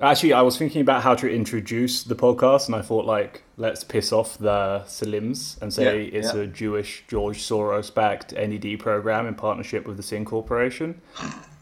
[0.00, 3.82] Actually, I was thinking about how to introduce the podcast, and I thought, like, let's
[3.82, 6.42] piss off the Salims and say Yeah, it's yeah.
[6.42, 11.00] a Jewish George Soros backed NED program in partnership with the Shin Corporation.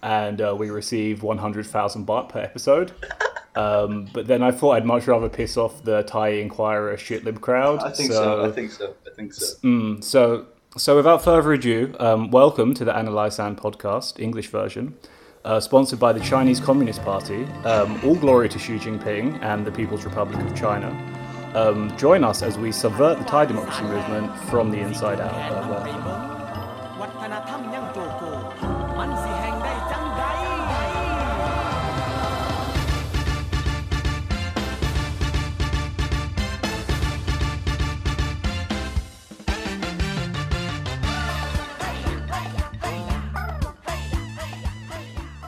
[0.02, 2.92] And uh, we receive 100,000 baht per episode.
[3.56, 7.78] Um, but then I thought I'd much rather piss off the Thai Inquirer shitlib crowd.
[7.84, 8.44] I think so.
[8.44, 8.96] I think so.
[9.06, 9.54] I think so.
[9.62, 10.46] Mm, so,
[10.76, 14.96] so without further ado, um, welcome to the Analyze Sand podcast, English version,
[15.44, 17.44] uh, sponsored by the Chinese Communist Party.
[17.64, 20.88] Um, all glory to Xi Jinping and the People's Republic of China.
[21.54, 25.34] Um, join us as we subvert the Thai democracy movement from the inside out.
[25.52, 26.33] Uh,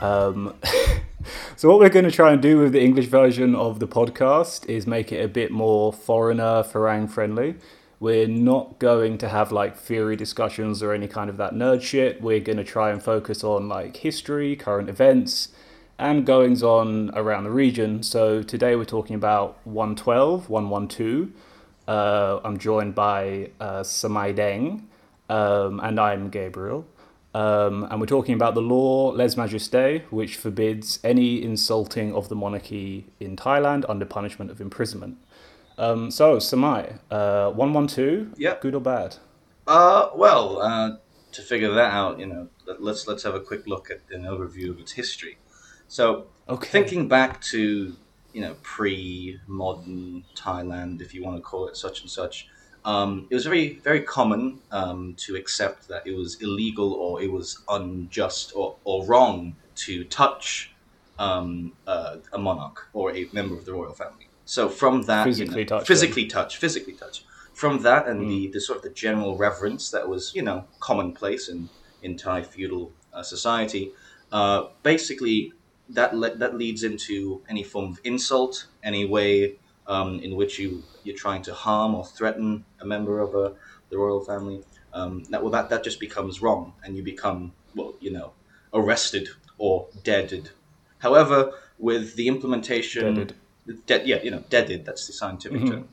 [0.01, 0.55] Um,
[1.57, 4.69] so what we're going to try and do with the English version of the podcast
[4.69, 7.57] is make it a bit more foreigner Farang friendly.
[7.99, 12.21] We're not going to have like theory discussions or any kind of that nerd shit.
[12.21, 15.49] We're going to try and focus on like history, current events,
[15.99, 18.03] and goings on around the region.
[18.03, 21.31] So today we're talking about 112, 112.
[21.89, 24.83] Uh, I'm joined by uh, Samaideng,
[25.31, 26.87] um, and I'm Gabriel.
[27.41, 32.35] Um, and we're talking about the law Les Majestés, which forbids any insulting of the
[32.35, 35.19] monarchy in Thailand under punishment of imprisonment.
[35.77, 38.63] Um, so, Samai, uh, 112, Yep.
[38.63, 39.17] good or bad?
[39.67, 40.97] Uh, well, uh,
[41.33, 44.23] to figure that out, you know, let- let's let's have a quick look at an
[44.25, 45.37] overview of its history.
[45.89, 46.69] So, Okay.
[46.71, 47.95] thinking back to
[48.33, 52.49] you know pre-modern Thailand, if you want to call it such and such,
[52.87, 57.31] um, it was very very common um, to accept that it was illegal or it
[57.33, 59.57] was unjust or, or wrong
[59.87, 60.77] to touch
[61.19, 64.31] um, uh, a monarch or a member of the royal family.
[64.45, 65.87] So from that, you Physically know, touch them.
[65.87, 67.25] physically touch, physically touch.
[67.53, 71.49] From that and the, the sort of the general reverence that was you know commonplace
[71.49, 71.71] in
[72.03, 73.93] in Thai feudal uh, society,
[74.31, 75.53] uh, basically
[75.89, 80.85] that le- that leads into any form of insult, any way um, in which you
[81.03, 83.55] you're trying to harm or threaten a member of a,
[83.91, 84.63] the royal family.
[84.93, 88.33] Um, that well, that that just becomes wrong, and you become well, you know,
[88.73, 90.51] arrested or deaded.
[90.99, 93.35] However, with the implementation, Deaded.
[93.87, 94.85] dead, yeah, you know, deaded.
[94.87, 95.89] That's the scientific term.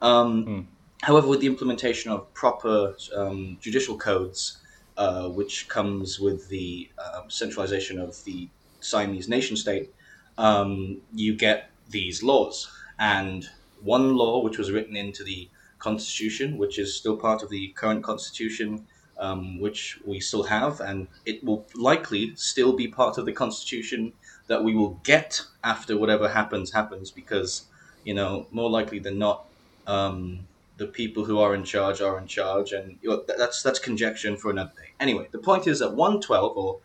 [0.00, 0.68] Um,
[1.02, 4.58] However, with the implementation of proper um, judicial codes,
[4.96, 8.48] uh, which comes with the um, centralization of the
[8.80, 9.92] Siamese nation state,
[10.38, 12.68] um, you get these laws.
[12.98, 13.48] And
[13.82, 15.48] one law, which was written into the
[15.78, 18.86] constitution, which is still part of the current constitution,
[19.18, 24.12] um, which we still have, and it will likely still be part of the constitution
[24.46, 27.66] that we will get after whatever happens happens, because
[28.04, 29.46] you know more likely than not.
[29.86, 30.46] Um,
[30.78, 34.72] the people who are in charge are in charge, and that's that's conjecture for another
[34.76, 34.90] day.
[35.00, 36.80] Anyway, the point is that 112 or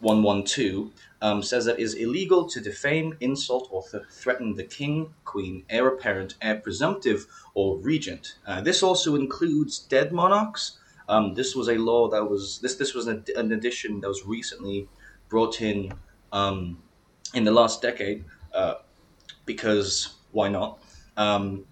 [0.00, 0.90] 112
[1.22, 5.64] um, says that it is illegal to defame, insult, or th- threaten the king, queen,
[5.70, 8.36] heir apparent, heir presumptive, or regent.
[8.44, 10.78] Uh, this also includes dead monarchs.
[11.08, 14.24] Um, this was a law that was this this was an, an addition that was
[14.26, 14.88] recently
[15.28, 15.92] brought in
[16.32, 16.82] um,
[17.34, 18.74] in the last decade uh,
[19.46, 20.82] because why not?
[21.16, 21.66] Um,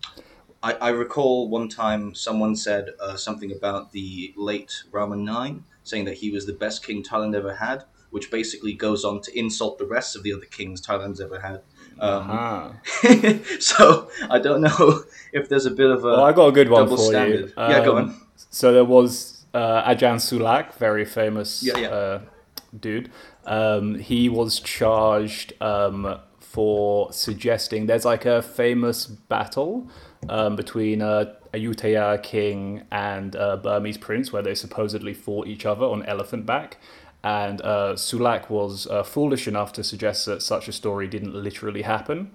[0.62, 6.04] I, I recall one time someone said uh, something about the late Rama Nine, saying
[6.04, 9.78] that he was the best king Thailand ever had, which basically goes on to insult
[9.78, 11.62] the rest of the other kings Thailand's ever had.
[11.98, 12.72] Um, Ah.
[13.60, 16.68] so I don't know if there's a bit of a Well, I got a good
[16.70, 17.46] one for standard.
[17.48, 17.52] you.
[17.56, 18.20] yeah, go Um, on.
[18.50, 21.88] So there was uh, Ajahn Sulak, very famous Yeah, yeah.
[21.88, 22.20] Uh,
[22.78, 23.10] dude.
[23.46, 29.88] Um, he was charged um, for suggesting there's like a famous battle
[30.28, 35.84] um, between a Ayutthaya king and a Burmese prince where they supposedly fought each other
[35.84, 36.76] on elephant back.
[37.22, 41.82] And uh, Sulak was uh, foolish enough to suggest that such a story didn't literally
[41.82, 42.30] happen.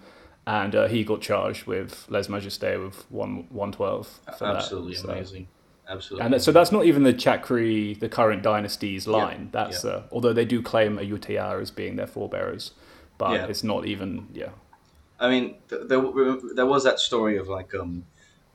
[0.47, 4.19] And uh, he got charged with Les Majestés with one, 112.
[4.37, 4.55] For that.
[4.57, 5.47] Absolutely So- amazing.
[5.87, 6.25] Absolutely.
[6.33, 9.51] and so that's not even the Chakri, the current dynasty's line.
[9.53, 9.91] Yeah, That's yeah.
[9.91, 12.71] Uh, although they do claim Ayutthaya as being their forebearers,
[13.19, 13.45] but Yeah.
[13.45, 14.27] it's not even.
[14.33, 14.49] Yeah,
[15.19, 16.01] I mean, th- there
[16.55, 18.03] there was that story of like um,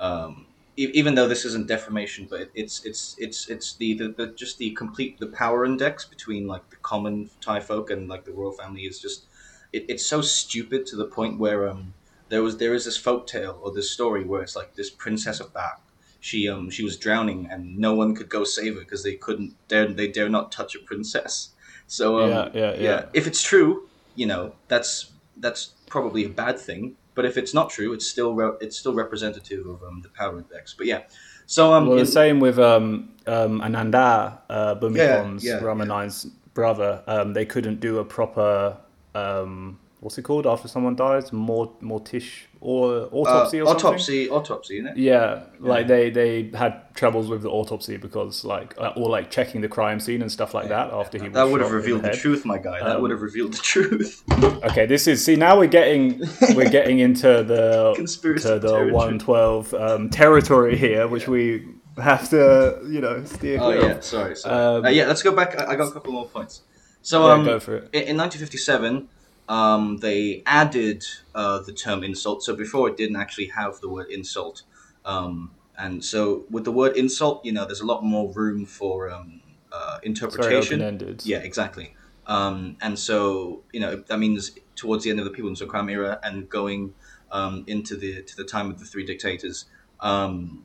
[0.00, 0.46] um,
[0.88, 4.70] even though this isn't defamation, but it's it's it's it's the, the, the just the
[4.72, 8.82] complete the power index between like the common Thai folk and like the royal family
[8.82, 9.26] is just
[9.72, 11.94] it, it's so stupid to the point where um
[12.28, 15.40] there was there is this folk tale or this story where it's like this princess
[15.40, 15.80] of Bak.
[16.20, 19.54] She um she was drowning and no one could go save her because they couldn't
[19.68, 21.50] dare they dare not touch a princess.
[21.86, 23.04] So um, Yeah, yeah, yeah.
[23.12, 26.96] If it's true, you know that's that's probably a bad thing.
[27.20, 30.38] But if it's not true, it's still re- it's still representative of um, the power
[30.38, 30.72] index.
[30.72, 31.02] But yeah,
[31.44, 35.84] so um, Well, in- the same with um, um, Ananda, uh, Bhumibol's Yeah, yeah, Rama
[35.84, 36.24] Nine's
[36.54, 37.02] brother.
[37.06, 38.74] Um, they couldn't do a proper
[39.14, 41.32] um, what's it called after someone dies?
[41.32, 43.86] Mort mortish or autopsy uh, or something.
[43.86, 44.96] autopsy, autopsy, isn't it?
[44.96, 49.60] Yeah, like they they had troubles with the autopsy because like uh, or like checking
[49.60, 52.12] the crime scene and stuff like that after he was That would have revealed the.
[52.12, 52.82] Um, truth, my guy.
[52.82, 54.22] That would have revealed the truth.
[54.70, 56.20] Okay, this is see now we're getting
[56.54, 62.28] we're getting into the Conspiracy to the one twelve um, territory here, which we have
[62.30, 64.04] to you know steer oh clear yeah, of.
[64.04, 64.36] sorry.
[64.36, 64.54] sorry.
[64.54, 65.58] Um, uh, yeah, let's go back.
[65.60, 66.62] I, I got a couple more points.
[67.02, 67.82] So Yeah, um, go for it.
[67.94, 69.08] in 1957,
[69.50, 71.04] um, they added
[71.34, 72.44] uh, the term insult.
[72.44, 74.62] So before it didn't actually have the word insult.
[75.04, 79.10] Um, and so with the word insult, you know, there's a lot more room for
[79.10, 79.40] um,
[79.72, 80.80] uh, interpretation.
[80.80, 81.26] open-ended.
[81.26, 81.96] Yeah, exactly.
[82.28, 86.48] Um, and so you know that means towards the end of the Phibunsongkhram era and
[86.48, 86.94] going
[87.32, 89.64] um, into the to the time of the three dictators,
[89.98, 90.64] um,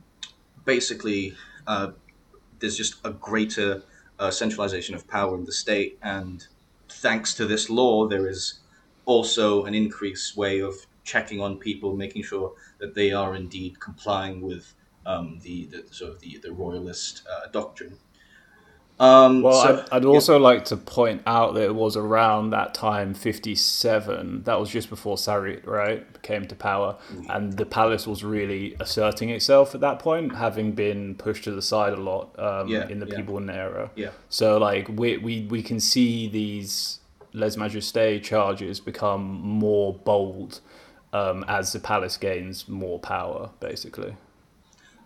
[0.64, 1.34] basically
[1.66, 1.90] uh,
[2.60, 3.82] there's just a greater
[4.20, 6.46] uh, centralization of power in the state, and
[6.88, 8.60] thanks to this law, there is
[9.06, 10.74] also an increased way of
[11.04, 14.74] checking on people, making sure that they are indeed complying with
[15.06, 17.96] um, the, the sort of the, the royalist uh, doctrine.
[18.98, 22.74] Um, Well, so- I'd, I'd also like to point out that it was around that
[22.74, 24.42] time, 57.
[24.44, 26.96] That was just before Sarit, right, came to power.
[27.12, 27.36] Mm.
[27.36, 31.62] And the palace was really asserting itself at that point, having been pushed to the
[31.62, 33.16] side a lot um, Yeah, in the yeah.
[33.16, 33.90] people era.
[33.94, 34.10] Yeah.
[34.28, 37.00] So, like, we, we, we can see these
[37.36, 40.60] Les Majestés charges become more bold
[41.12, 44.16] um, as the palace gains more power, basically.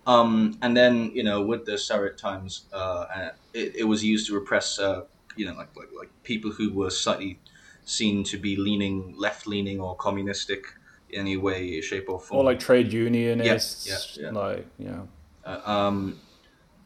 [0.06, 2.76] Um, and then you know, with the Sarit times, uh,
[3.14, 5.02] uh, it, it was used to repress, uh,
[5.36, 7.38] you know, like, like like people who were slightly
[7.84, 10.64] seen to be leaning left leaning or communistic
[11.10, 12.40] in any way, shape, or form.
[12.40, 14.30] Or like trade unionists, yeah, yeah.
[14.30, 15.00] like, yeah.
[15.44, 16.20] Uh, um,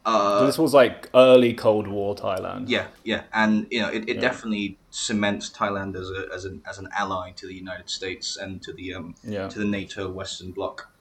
[0.05, 2.67] So uh, this was like early Cold War Thailand.
[2.67, 4.21] yeah, yeah, and you know, it, it Yeah.
[4.21, 8.61] definitely cements Thailand as a as an as an ally to the United States and
[8.63, 9.47] to the um, Yeah.
[9.49, 10.91] to the NATO Western Bloc.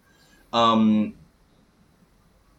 [0.53, 1.19] Um,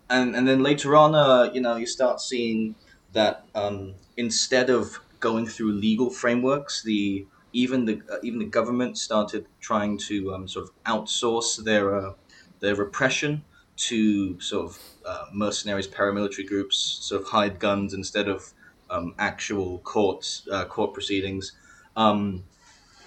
[0.10, 2.76] and and then later on, uh, you know, you start seeing
[3.12, 8.98] that um, instead of going through legal frameworks, the even the uh, even the government
[8.98, 12.14] started trying to um, sort of outsource their uh,
[12.60, 13.46] their repression
[13.78, 18.54] to sort of uh, mercenaries, paramilitary groups, sort of hide guns instead of
[18.90, 21.54] um, actual courts, uh, court proceedings,
[21.96, 22.44] um,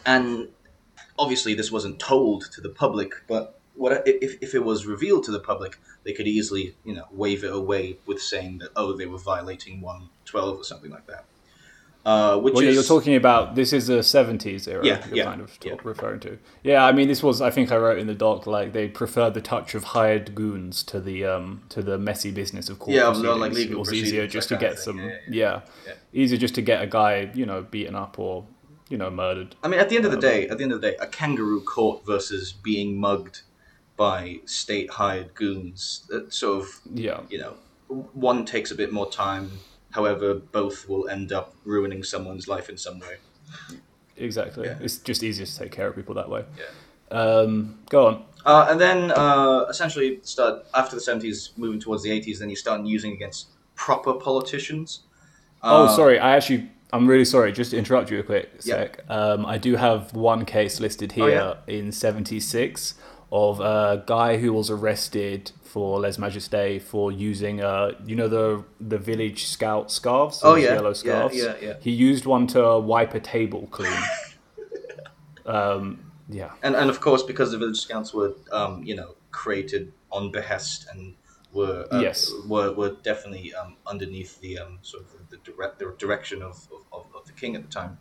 [0.05, 0.49] and
[1.19, 5.31] obviously this wasn't told to the public, but what if, if it was revealed to
[5.31, 9.07] the public, they could easily you know wave it away with saying that oh they
[9.07, 11.25] were violating one twelve or something like that.
[12.05, 14.83] Uh, which Well, yeah, is you're talking about this is the 70s era.
[14.87, 15.75] Yeah, you're yeah, kind of yeah.
[15.83, 16.39] referring to.
[16.63, 19.35] Yeah, I mean, this was I think I wrote in the doc like they preferred
[19.35, 23.09] the touch of hired goons to the um to the messy business of court Yeah,
[23.09, 23.39] proceedings.
[23.41, 24.99] like legal it was easier just to get some
[25.29, 25.93] yeah, Yeah.
[26.13, 28.47] easier just to get a guy you know beaten up or
[28.89, 29.57] you know murdered.
[29.63, 31.07] I mean, at the end of the day, at the end of the day, a
[31.07, 33.43] kangaroo court versus being mugged
[33.99, 36.07] by state hired goons.
[36.09, 37.55] That sort of Yeah, you know,
[37.89, 39.51] one takes a bit more time.
[39.91, 43.17] However, both will end up ruining someone's life in some way.
[44.17, 44.67] exactly.
[44.67, 44.79] Yeah.
[44.81, 46.45] It's just easier to take care of people that way.
[46.59, 47.17] Yeah.
[47.19, 48.25] Um, go on.
[48.45, 52.39] Uh, and then uh, essentially start after the seventies, moving towards the eighties.
[52.39, 55.01] Then you start using against proper politicians.
[55.63, 56.19] Oh, Uh, sorry.
[56.19, 57.53] I actually, I'm really sorry.
[57.53, 58.75] Just to interrupt you a quick Yeah.
[58.75, 59.05] sec.
[59.09, 62.95] Um, I do have one case listed Oh, here in '76
[63.31, 68.65] of a guy who was arrested for Les Majestés for using, uh, you know, the
[68.81, 70.41] the village scout scarves.
[70.43, 70.75] Oh, yeah.
[70.75, 71.37] yellow scarves.
[71.37, 71.75] yeah, yeah.
[71.81, 74.03] He used one to wipe a table clean.
[75.47, 76.53] um, yeah.
[76.63, 80.87] and and of course because the village scouts were um, you know created on behest
[80.93, 81.15] and
[81.53, 82.33] were uh, Yes.
[82.47, 87.07] were, were definitely um, underneath the um, sort of the, direct, the direction of, of,
[87.15, 87.99] of the king at the time.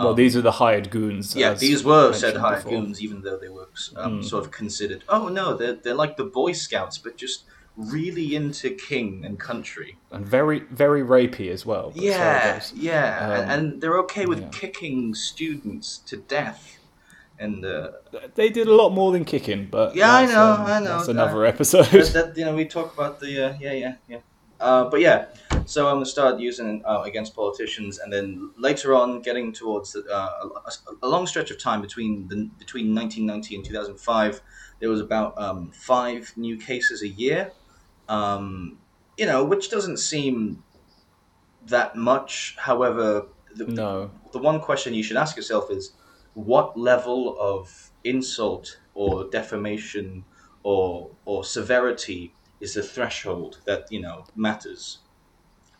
[0.00, 1.34] Well, Um, these are the hired goons.
[1.36, 2.72] yeah, these were said hired before.
[2.80, 4.24] goons, even though they were um, Mm.
[4.24, 5.04] sort of considered.
[5.08, 7.44] Oh no, they're they're like the Boy Scouts, but just
[7.76, 9.96] really into king and country.
[10.10, 11.92] and very very rapey as well.
[11.94, 14.48] Yeah, yeah, Um, and, and they're okay with yeah.
[14.62, 16.76] kicking students to death.
[17.38, 17.92] And uh,
[18.34, 20.96] They did a lot more than kicking, but Yeah, I know, um, I know.
[20.98, 21.86] That's another episode.
[21.86, 24.18] that, that you know we talk about the uh, yeah yeah yeah
[24.60, 25.24] uh, but yeah
[25.64, 30.00] so i'm gonna start using uh, against politicians and then later on getting towards the,
[30.10, 34.40] uh, a, a long stretch of time between the between 1990 and 2005
[34.80, 37.52] there was about um, five new cases a year.
[38.08, 38.80] Um,
[39.18, 40.64] you know which doesn't seem
[41.62, 42.56] that much.
[42.58, 45.92] However the, no, the one question you should ask yourself is
[46.34, 50.24] what level of insult or defamation
[50.62, 55.00] or or severity is the threshold that you know matters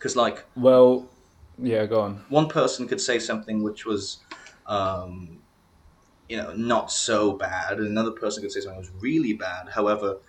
[0.01, 1.11] because like Well,
[1.59, 2.25] yeah, go on.
[2.31, 4.25] one person could say something which was
[4.67, 5.45] um,
[6.29, 9.71] you know not so bad and another person could say something that was really bad
[9.71, 10.21] however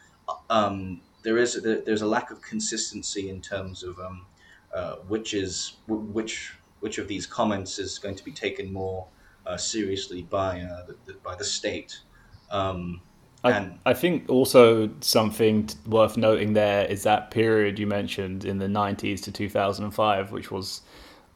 [0.49, 4.27] um, there is there, there's a lack of consistency in terms of um,
[4.73, 9.09] uh, which is which which of these comments is going to be taken more
[9.45, 12.01] uh, seriously by uh, the, the, by the state
[12.49, 13.03] um,
[13.43, 18.59] I, and I think also something worth noting there is that period you mentioned in
[18.59, 20.81] the 90s to 2005, which was,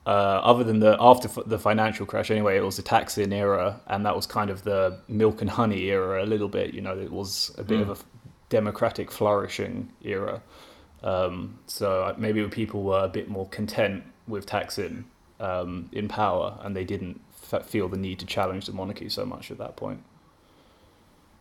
[0.06, 3.82] uh, other than the after f- the financial crash anyway, it was the Thaksin era,
[3.88, 6.76] and that was kind of the milk and honey era a little bit.
[6.76, 8.06] You know, it was a bit of a f-
[8.50, 10.44] democratic flourishing era.
[11.02, 15.06] Um, so uh, maybe people were a bit more content with Thaksin
[15.40, 17.20] um, in power, and they didn't
[17.64, 20.04] feel the need to challenge the monarchy so much at that point.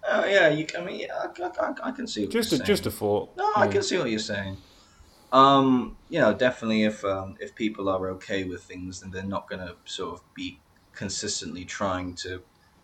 [0.06, 2.58] Uh, yeah you, I mean yeah, I, I, I can see what Just you're a,
[2.58, 2.66] saying.
[2.66, 3.36] just a thought.
[3.36, 4.56] No, I can see what you're saying.
[5.32, 9.48] Um, you know, definitely if um, if people are okay with things, then they're not
[9.48, 10.60] going to sort of be
[10.94, 12.42] consistently trying to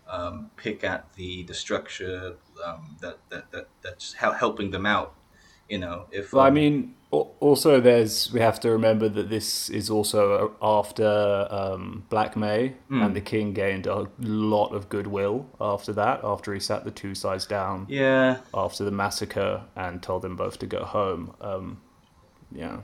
[0.09, 2.35] um, pick at the the structure
[2.65, 5.15] um, that, that that that's helping them out.
[5.71, 9.69] You know, if Well, I um, mean, also there's we have to remember that this
[9.69, 13.01] is also after um, Black May, Hmm.
[13.03, 16.19] and the king gained a lot of goodwill after that.
[16.23, 20.57] After he sat the two sides down yeah, after the massacre and told them both
[20.59, 21.33] to go home.
[21.39, 21.81] Um,
[22.51, 22.77] yeah,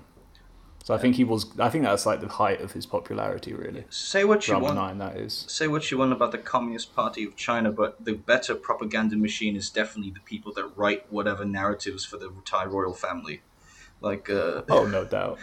[0.88, 1.46] so I think he was.
[1.60, 3.84] I think that's like the height of his popularity, really.
[3.90, 4.76] say what you want.
[4.76, 5.44] Nine, that is.
[5.50, 9.58] Say what you want about the Communist Party of China, but the better propaganda machine
[9.58, 13.42] is definitely the people that write whatever narratives for the Thai royal family.
[14.00, 15.40] Like, uh, Oh, no doubt.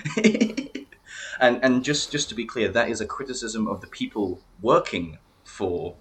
[1.40, 5.18] and and just just to be clear, that is a criticism of the people working
[5.44, 5.96] for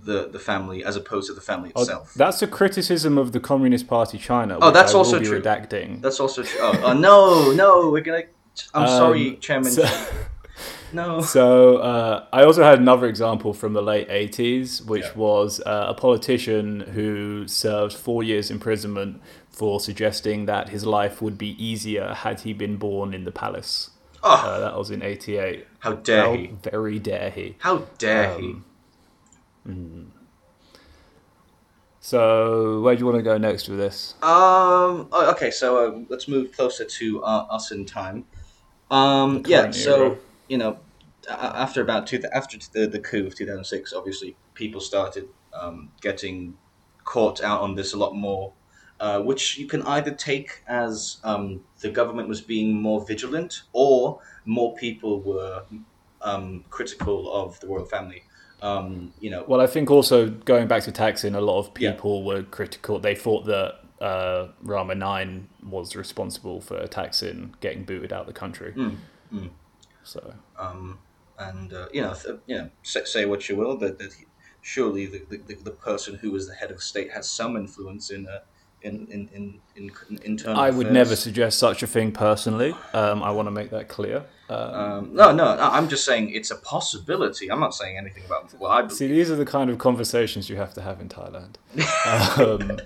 [0.00, 2.14] the the family as opposed to the family Oh, itself.
[2.14, 4.58] that's a criticism of the Communist Party China.
[4.62, 5.40] Oh, that's also true.
[5.40, 6.00] Redacting.
[6.02, 6.60] That's also true.
[6.62, 8.24] Oh, oh, no, no, we're gonna.
[8.74, 9.70] I'm Um, sorry, Chairman.
[9.72, 10.06] so-
[10.92, 11.20] no.
[11.20, 15.12] So uh, I also had another example from the late 80s, which Yeah.
[15.16, 19.20] was uh, a politician who served four years imprisonment
[19.50, 23.90] for suggesting that his life would be easier had he been born in the palace.
[24.22, 25.66] Oh, Uh, that was in 88.
[25.80, 26.46] how dare How he?
[26.62, 27.54] very dare he.
[27.58, 28.34] How dare
[29.66, 30.12] Um,
[32.00, 34.14] So where do you want to go next with this?
[34.22, 35.08] Um.
[35.12, 38.24] okay, so uh, let's move closer to uh, us in time.
[38.90, 39.42] Um.
[39.46, 39.70] Yeah.
[39.70, 40.16] So era.
[40.48, 40.78] you know,
[41.28, 45.90] after about two after the the coup of two thousand six, obviously people started um,
[46.00, 46.56] getting
[47.04, 48.52] caught out on this a lot more.
[48.98, 54.18] Uh, which you can either take as um, the government was being more vigilant, or
[54.46, 55.62] more people were
[56.22, 58.22] um, critical of the royal family.
[58.62, 61.92] Um, you know, Well, I think also going back to Thaksin, a lot of Yeah.
[61.92, 62.98] people were critical.
[62.98, 68.32] They thought that uh, Rama 9 was responsible for Thaksin getting booted out of the
[68.32, 68.72] country.
[68.76, 68.96] Mm,
[69.32, 69.50] mm.
[70.04, 70.98] So um,
[71.38, 74.24] and uh, you know, th- you know, say, say what you will, that, that he,
[74.62, 78.26] surely the, the, the person who was the head of state has some influence in
[78.26, 78.40] uh,
[78.82, 80.60] in, in, in, in, in internal.
[80.60, 80.94] I would affairs.
[80.94, 82.74] never suggest such a thing personally.
[82.92, 84.24] Um, I want to make that clear.
[84.48, 87.50] Uh, Um, no, no, no, I'm just saying it's a possibility.
[87.50, 88.96] I'm not saying anything about what I believe.
[88.96, 91.56] see, these are the kind of conversations you have to have in Thailand.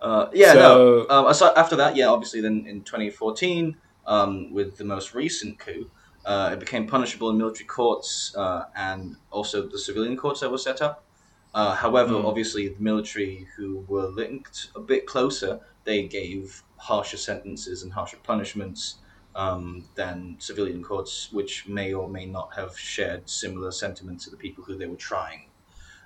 [0.00, 1.14] Uh, yeah, So- no.
[1.14, 3.76] Um, aside, after that, yeah, obviously, then in 2014,
[4.06, 5.90] um, with the most recent coup,
[6.24, 10.58] uh, it became punishable in military courts uh, and also the civilian courts that were
[10.58, 11.04] set up.
[11.52, 12.24] Uh, however, Mm.
[12.24, 18.18] obviously, the military who were linked a bit closer, they gave harsher sentences and harsher
[18.22, 18.96] punishments
[19.34, 24.36] um, than civilian courts, which may or may not have shared similar sentiments to the
[24.36, 25.46] people who they were trying.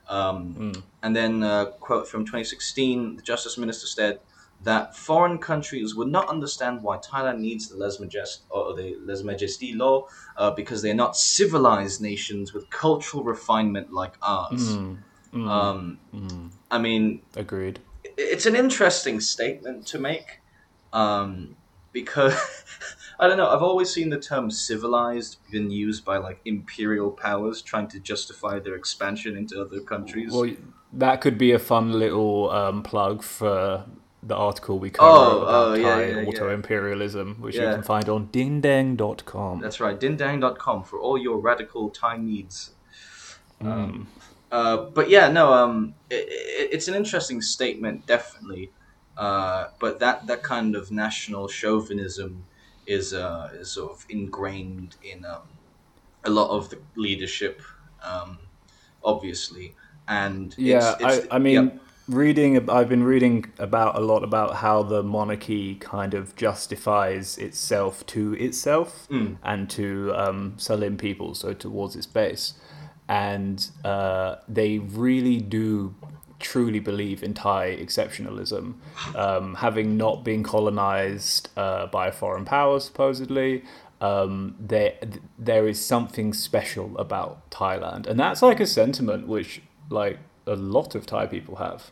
[0.08, 0.82] Um, mm.
[1.02, 4.20] and then a quote from 2016, the Justice Minister said
[4.62, 9.22] that foreign countries would not understand why Thailand needs the Les Majest or the Les
[9.74, 14.76] law uh, because they are not civilized nations with cultural refinement like ours.
[14.76, 14.98] Mm,
[15.34, 16.50] mm, Um, mm.
[16.70, 17.80] I mean, Agreed.
[18.16, 20.40] it's an interesting statement to make
[20.92, 21.56] um,
[21.92, 22.34] because
[23.18, 23.48] I don't know.
[23.48, 28.58] I've always seen the term civilized been used by like imperial powers trying to justify
[28.58, 30.32] their expansion into other countries.
[30.32, 30.50] Well,
[30.94, 33.84] that could be a fun little um, plug for
[34.22, 36.28] the article we cover Oh, about oh, yeah, Thai yeah, yeah.
[36.28, 39.60] auto-imperialism, which you can find on dindeng.com.
[39.60, 42.72] That's right, dindeng.com for all your radical time needs.
[43.62, 44.06] Mm.
[44.50, 48.70] Uh, but yeah, no, um, it, it, it's an interesting statement, definitely.
[49.16, 52.44] Uh, but that, that kind of national chauvinism
[52.86, 55.42] is, uh, is sort of ingrained in um,
[56.24, 57.62] a lot of the leadership.
[58.02, 58.38] Um,
[59.02, 59.74] obviously,
[60.08, 62.68] and Yeah, it's, it's, I, I mean, reading.
[62.68, 68.34] I've been reading about a lot about how the monarchy kind of justifies itself to
[68.34, 69.34] itself Hmm.
[69.42, 72.54] and to um, Salim people, so towards its base,
[73.08, 75.94] and uh, they really do
[76.44, 78.74] truly believe in Thai exceptionalism,
[79.16, 83.64] um, having not been colonized uh, by a foreign power, supposedly.
[84.00, 84.94] Um, there,
[85.38, 90.94] there is something special about Thailand, and that's like a sentiment which, like, a lot
[90.94, 91.90] of Thai people have.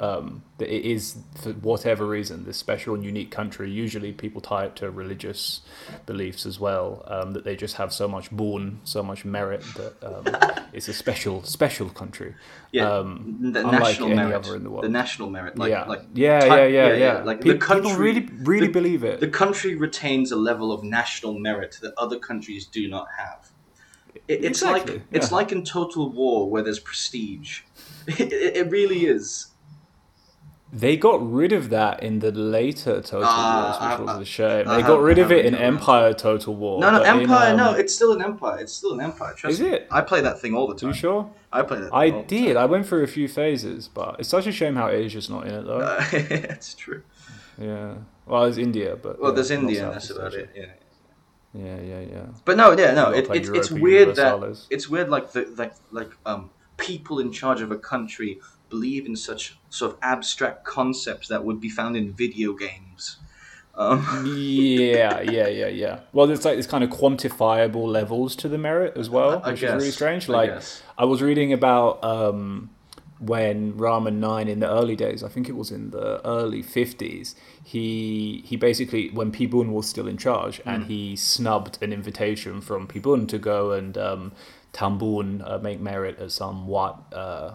[0.00, 3.70] Um, that it is for whatever reason this special and unique country.
[3.70, 5.60] Usually, people tie it to religious
[6.06, 7.04] beliefs as well.
[7.06, 10.94] Um, that they just have so much born, so much merit that um, it's a
[10.94, 12.34] special, special country.
[12.72, 14.84] Yeah, um, the unlike national any merit, other in the world.
[14.84, 15.84] the national merit, like yeah.
[15.84, 19.04] like yeah, Thai- yeah, yeah, yeah, like Pe- the country people really, really the- believe
[19.04, 19.20] it.
[19.20, 23.50] The country retains a level of national merit that other countries do not have.
[24.14, 27.62] It, it's Exactly, like it's like in Total War where there's prestige.
[28.06, 29.48] It, it, it really is.
[30.72, 34.24] They got rid of that in the later Total Ah, Wars, which I- was a
[34.24, 34.68] shame.
[34.68, 35.54] I They got rid of it in.
[35.56, 36.78] Empire Total War.
[36.80, 37.50] No, no, but in, Empire.
[37.50, 38.58] um, no, it's still an Empire.
[38.60, 39.34] It's still an Empire.
[39.34, 39.68] Trust Is me.
[39.70, 39.88] it?
[39.90, 40.90] I play that thing all the Are time.
[40.90, 41.30] you sure?
[41.52, 41.92] I play that.
[41.92, 42.56] I thing all the did.
[42.56, 45.54] I went through a few phases, but it's such a shame how Asia's not in
[45.54, 45.80] it though.
[45.80, 46.06] time.
[46.12, 47.02] it's true.
[47.58, 47.94] yeah.
[48.26, 50.50] Well, there's India, but Well, yeah, there's India, and that's about it.
[50.54, 50.66] Yeah.
[51.52, 52.26] Yeah, yeah, yeah.
[52.44, 53.10] But no, yeah, no.
[53.10, 57.60] It, it's it's weird that it's weird like the like like um people in charge
[57.60, 62.12] of a country believe in such sort of abstract concepts that would be found in
[62.12, 63.18] video games.
[63.74, 66.00] Um, yeah, yeah, yeah, yeah.
[66.12, 69.62] Well, there's like this kind of quantifiable levels to the merit as well, I which
[69.62, 70.28] is really guess, strange.
[70.28, 70.82] Like, guess.
[70.98, 72.70] I was reading about um,
[73.20, 75.22] when Rama Nine in the early days.
[75.22, 77.36] I think it was in the early fifties.
[77.64, 80.68] He he basically when Pibun was still in charge, Hmm.
[80.68, 84.32] and he snubbed an invitation from Pibun to go and um,
[84.72, 87.02] Tambun uh, make merit at some Wat.
[87.12, 87.52] Uh,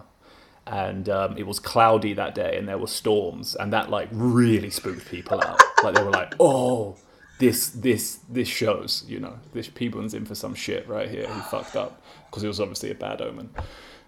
[0.66, 4.70] and um, it was cloudy that day and there were storms and that like really
[4.70, 5.60] spooked people out.
[5.82, 6.96] Like they were like oh
[7.38, 11.40] this this this shows you know this people's in for some shit right here he
[11.42, 12.02] fucked up.
[12.30, 13.50] Because it was obviously a bad omen.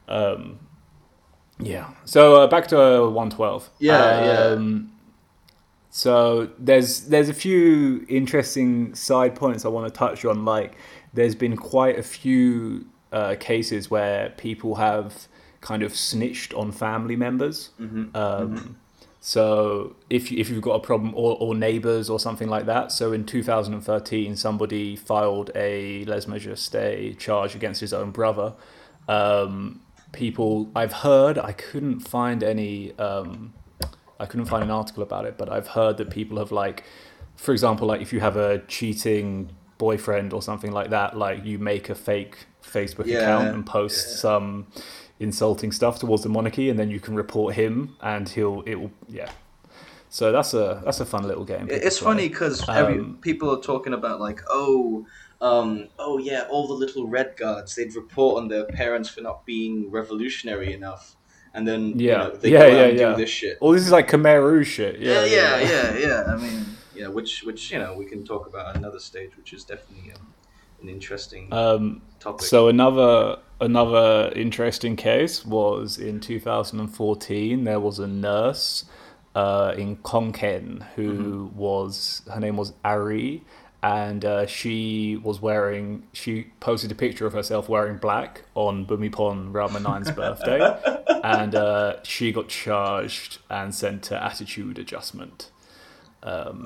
[0.08, 0.58] Um,
[1.60, 1.90] yeah.
[2.04, 4.40] So uh, back to uh, 112 Yeah, yeah.
[4.54, 4.92] um,
[5.90, 10.44] so there's there's a few interesting side points I want to touch on.
[10.44, 10.76] Like
[11.14, 15.28] there's been quite a few uh, cases where people have
[15.60, 17.70] kind of snitched on family members.
[18.14, 18.76] Um,
[19.20, 22.92] So if you, if you've got a problem or, or neighbors or something like that.
[22.92, 28.54] So in 2013, somebody filed a les majesté charge against his own brother.
[29.08, 29.80] Um,
[30.12, 32.96] people I've heard I couldn't find any.
[32.98, 33.54] Um,
[34.20, 36.84] I couldn't find an article about it, but I've heard that people have like,
[37.36, 41.58] for example, like if you have a cheating boyfriend or something like that, like you
[41.58, 44.14] make a fake Facebook Yeah, account and post yeah.
[44.16, 44.66] some
[45.20, 48.90] insulting stuff towards the monarchy, and then you can report him, and he'll it will
[49.08, 49.30] yeah.
[50.10, 51.68] So that's a that's a fun little game.
[51.70, 55.06] It's funny because Um, people are talking about like, oh,
[55.40, 57.74] um, oh yeah, all the little red guards.
[57.74, 61.16] They'd report on their parents for not being revolutionary enough,
[61.52, 62.16] and then you Yeah.
[62.18, 63.10] know, they Yeah, yeah, and yeah.
[63.10, 63.58] do this shit.
[63.60, 64.98] Oh, this is like Khmer Rouge shit.
[64.98, 66.24] Yeah, Yeah, yeah, yeah, yeah.
[66.34, 69.52] I mean, you know, which which you know we can talk about another stage, which
[69.52, 70.32] is definitely um,
[70.82, 72.46] an interesting Um, topic.
[72.46, 77.64] So another another interesting case was in 2014.
[77.64, 78.84] There was a nurse
[79.34, 83.44] uh, in Khon Kaen who was her name was Ari,
[83.82, 89.50] and uh, she was wearing she posted a picture of herself wearing black on Bhumibol
[89.52, 90.60] Ramanand's birthday,
[91.24, 95.50] and uh, she got charged and sent to attitude adjustment.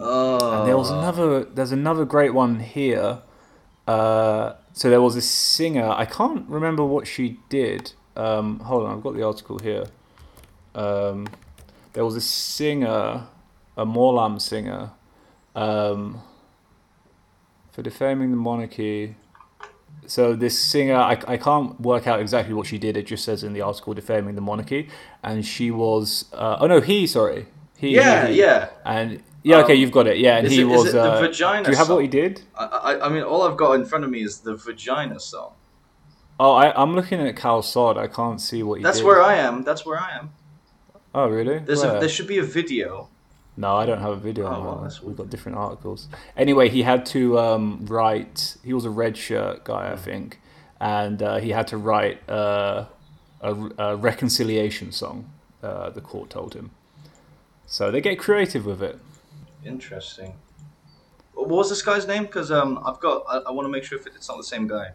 [0.01, 1.44] oh, And there was another.
[1.44, 3.20] There's another great one here.
[3.86, 5.88] Uh, so there was a singer.
[5.88, 7.92] I can't remember what she did.
[8.16, 9.86] Um, hold on, I've got the article here.
[10.74, 11.28] Um,
[11.92, 13.26] there was a singer,
[13.76, 14.90] a Morlam singer,
[15.54, 16.22] um,
[17.72, 19.16] for defaming the monarchy.
[20.06, 22.96] So this singer, I, I can't work out exactly what she did.
[22.96, 24.88] It just says in the article defaming the monarchy,
[25.22, 26.26] and she was.
[26.32, 27.06] Uh, oh no, he.
[27.06, 27.94] Sorry, he.
[27.94, 28.40] Yeah, he.
[28.40, 28.70] yeah.
[28.84, 30.18] And yeah, okay, Um, you've got it.
[30.18, 30.88] Yeah, and he it- was.
[30.88, 32.42] it the uh, vagina Do you have what he did?
[32.57, 35.52] I, I, I mean, all I've got in front of me is the vagina song.
[36.40, 37.96] Oh, I, I'm looking at Khaosod.
[37.96, 39.07] I can't see what he That's did.
[39.07, 39.62] where I am.
[39.64, 40.31] That's where I am.
[41.14, 41.59] Oh, really?
[41.59, 43.09] There's a, there should be a video.
[43.57, 44.46] No, I don't have a video.
[44.46, 46.09] Oh, well, We've got different articles.
[46.37, 48.57] Anyway, he had to um, write.
[48.64, 49.92] He was a red shirt guy, Hmm.
[49.92, 50.40] I think,
[50.81, 52.87] and uh, he had to write uh,
[53.42, 55.31] a, a reconciliation song.
[55.62, 56.70] Uh, the court told him.
[57.66, 58.98] So they get creative with it.
[59.64, 60.35] Interesting.
[61.35, 62.25] What was this guy's name?
[62.25, 63.25] Because um, I've got.
[63.29, 64.92] I, I want to make sure if it's not the same guy.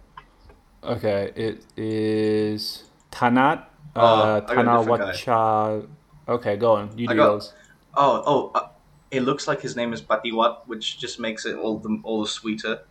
[0.83, 5.11] Okay, it is Tanat, Oh, uh, I got a different guy.
[5.13, 5.87] Tanawacha.
[6.29, 6.97] Okay, go on.
[6.97, 7.53] You do got- those.
[7.95, 8.67] Oh, oh, uh,
[9.09, 12.27] it looks like his name is Patiwat, which just makes it all the all the
[12.27, 12.81] sweeter.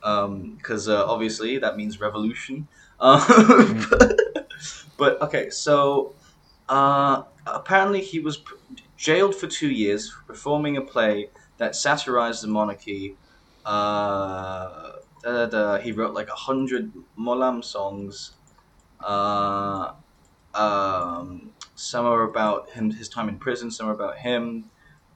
[0.00, 2.66] Because uh, obviously that means revolution.
[2.98, 3.86] Um,
[4.96, 6.14] but okay, so
[6.68, 8.56] uh, apparently he was p-
[8.98, 13.16] jailed for two years for performing a play that satirized the monarchy.
[13.64, 15.78] Uh, da, da, da.
[15.78, 18.36] He wrote like a hundred Molam songs.
[19.00, 19.92] Uh,
[20.54, 23.70] um, some are about him, his time in prison.
[23.70, 24.70] Some are about him.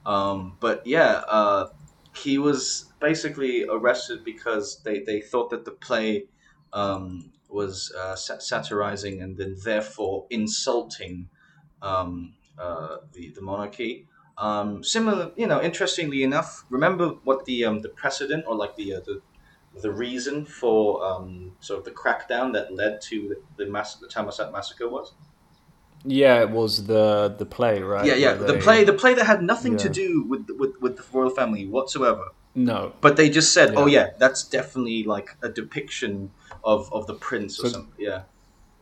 [0.05, 1.67] Um, but yeah, uh,
[2.15, 6.27] he was basically arrested because they, they thought that the play
[6.71, 11.29] um, was uh, sat- satirizing and then therefore insulting
[11.81, 14.07] um, uh, the the monarchy.
[14.37, 18.95] Um, similar, you know, interestingly enough, remember what the um, the precedent or like the
[18.95, 19.21] uh, the
[19.81, 24.07] the reason for um, sort of the crackdown that led to the the, mass- the
[24.07, 25.13] Thammasat massacre was?
[26.05, 28.05] Yeah, it was the the play, right?
[28.05, 28.33] Yeah, yeah.
[28.33, 31.29] The they- play, the play that had nothing to do with, with with the royal
[31.29, 32.25] family whatsoever.
[32.55, 33.99] No, But they just said, "Oh Yeah.
[33.99, 36.29] yeah, that's definitely like a depiction
[36.63, 38.23] of, of the prince or something." Yeah.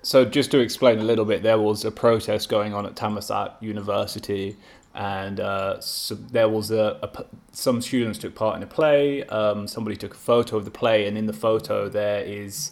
[0.03, 3.61] So just to explain a little bit, there was a protest going on at Thammasat
[3.61, 4.57] University,
[4.95, 9.23] and uh, so there was a, a some students took part in a play.
[9.25, 12.71] Um, somebody took a photo of the play, and in the photo there is.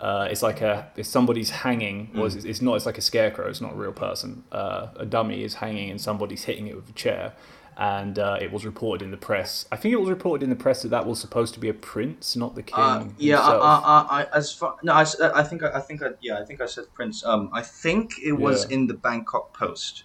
[0.00, 3.48] Uh, it's like a it's somebody's hanging or it's, it's not it's like a scarecrow
[3.48, 6.88] it's not a real person uh, a dummy is hanging and somebody's hitting it with
[6.88, 7.32] a chair
[7.76, 10.56] and uh, it was reported in the press i think it was reported in the
[10.56, 13.54] press that that was supposed to be a prince not the king Uh, yeah, I.
[13.56, 15.04] I, I, as far no, I,
[15.34, 17.24] I think I, I think I, yeah, I think I said Prince.
[17.24, 18.74] Um, I think it was Yeah.
[18.76, 20.04] in the Bangkok Post.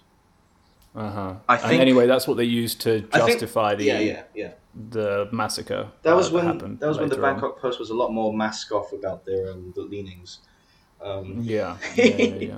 [0.94, 4.22] uh-huh I and anyway that's what they used to I think- justify the yeah, yeah,
[4.34, 4.52] yeah.
[4.90, 5.88] the massacre.
[6.02, 7.22] That uh, was when happened that was when the on.
[7.22, 10.38] Bangkok Post was a lot more mask off about their um, the leanings.
[11.00, 11.76] Um, Yeah.
[11.94, 12.56] yeah, yeah,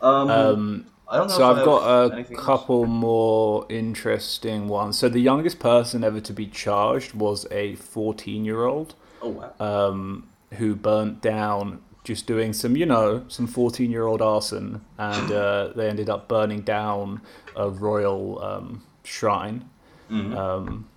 [0.00, 0.34] um, yeah.
[0.34, 1.34] um, I don't know.
[1.36, 2.46] so I I've have got a anything else.
[2.46, 4.98] couple more interesting ones.
[4.98, 9.52] So the youngest person ever to be charged was a 14-year-old Oh wow.
[9.60, 15.88] um, who burnt down just doing some, you know, some 14-year-old arson, and uh, they
[15.88, 17.20] ended up burning down
[17.56, 19.68] a royal um, shrine.
[20.10, 20.36] Mhm.
[20.36, 20.88] Um,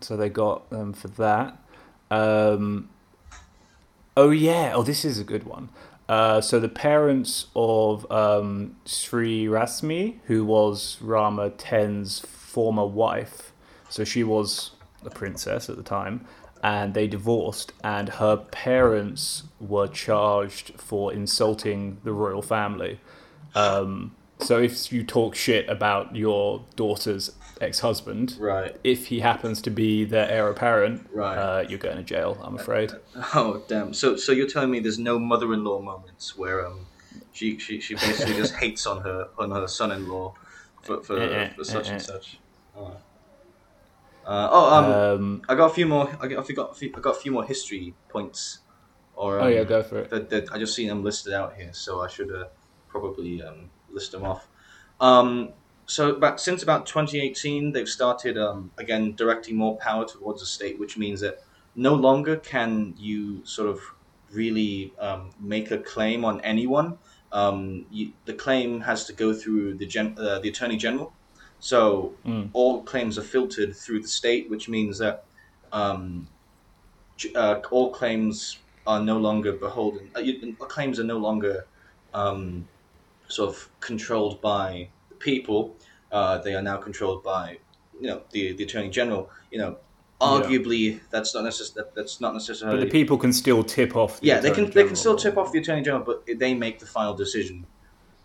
[0.00, 1.56] so they got them for that.
[2.10, 2.88] Um,
[4.16, 4.72] oh yeah.
[4.74, 5.68] Oh, this is a good one.
[6.10, 13.52] Uh, so the parents of um, Sri Rasmi, who was Rama X's former wife,
[13.88, 14.72] so she was
[15.04, 16.26] a princess at the time,
[16.64, 22.98] and they divorced, and her parents were charged for insulting the royal family.
[23.54, 28.76] Um, so if you talk shit about your daughter's ex-husband, Right.
[28.84, 31.36] if he happens to be the heir apparent, Right.
[31.36, 32.38] uh, you're going to jail.
[32.42, 32.92] I'm afraid.
[33.34, 33.92] Oh damn!
[33.92, 36.86] So so you're telling me there's no mother-in-law moments where um
[37.32, 40.34] she she, she basically just hates on her on her son-in-law
[40.82, 42.04] for for, Eh, eh, for such eh, and eh.
[42.04, 42.38] such.
[42.76, 42.96] Oh.
[44.26, 44.84] Uh, oh um,
[45.20, 46.08] Um, I got a few more.
[46.20, 48.58] I got, I got a few, I got a few more history points.
[49.16, 50.10] Or um, oh yeah, go for it.
[50.10, 52.44] that, that I just seen them listed out here, so I should uh,
[52.88, 54.46] probably um, list them off.
[55.00, 55.50] Um,
[55.86, 60.78] so, about since about 2018, they've started um, again directing more power towards the state,
[60.78, 61.42] which means that
[61.74, 63.80] no longer can you sort of
[64.32, 66.98] really um, make a claim on anyone.
[67.32, 71.12] Um, you, the claim has to go through the gen, uh, the attorney general.
[71.60, 72.50] So Mm.
[72.52, 75.24] all claims are filtered through the state, which means that
[75.72, 76.26] um,
[77.34, 80.10] uh, all claims are no longer beholden.
[80.16, 81.66] Uh, you, claims are no longer
[82.14, 82.66] um,
[83.30, 85.76] sort of controlled by the people.
[86.12, 87.58] Uh, they are now controlled by
[88.00, 89.30] you know the, the attorney general.
[89.50, 89.76] You know,
[90.20, 92.78] arguably that's not necess- that, that's not necessarily.
[92.78, 94.20] But the people can still tip off.
[94.20, 95.32] The yeah, they can Attorney they can still General.
[95.32, 97.66] tip off the attorney general, but they make the final decision.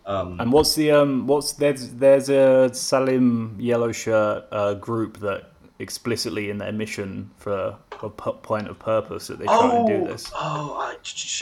[0.05, 1.25] Um, And what's the um?
[1.27, 7.77] What's there's there's a Salim yellow shirt uh, group that explicitly in their mission for
[8.01, 10.31] a p- point of purpose that they try and do this.
[10.33, 10.95] Oh, I,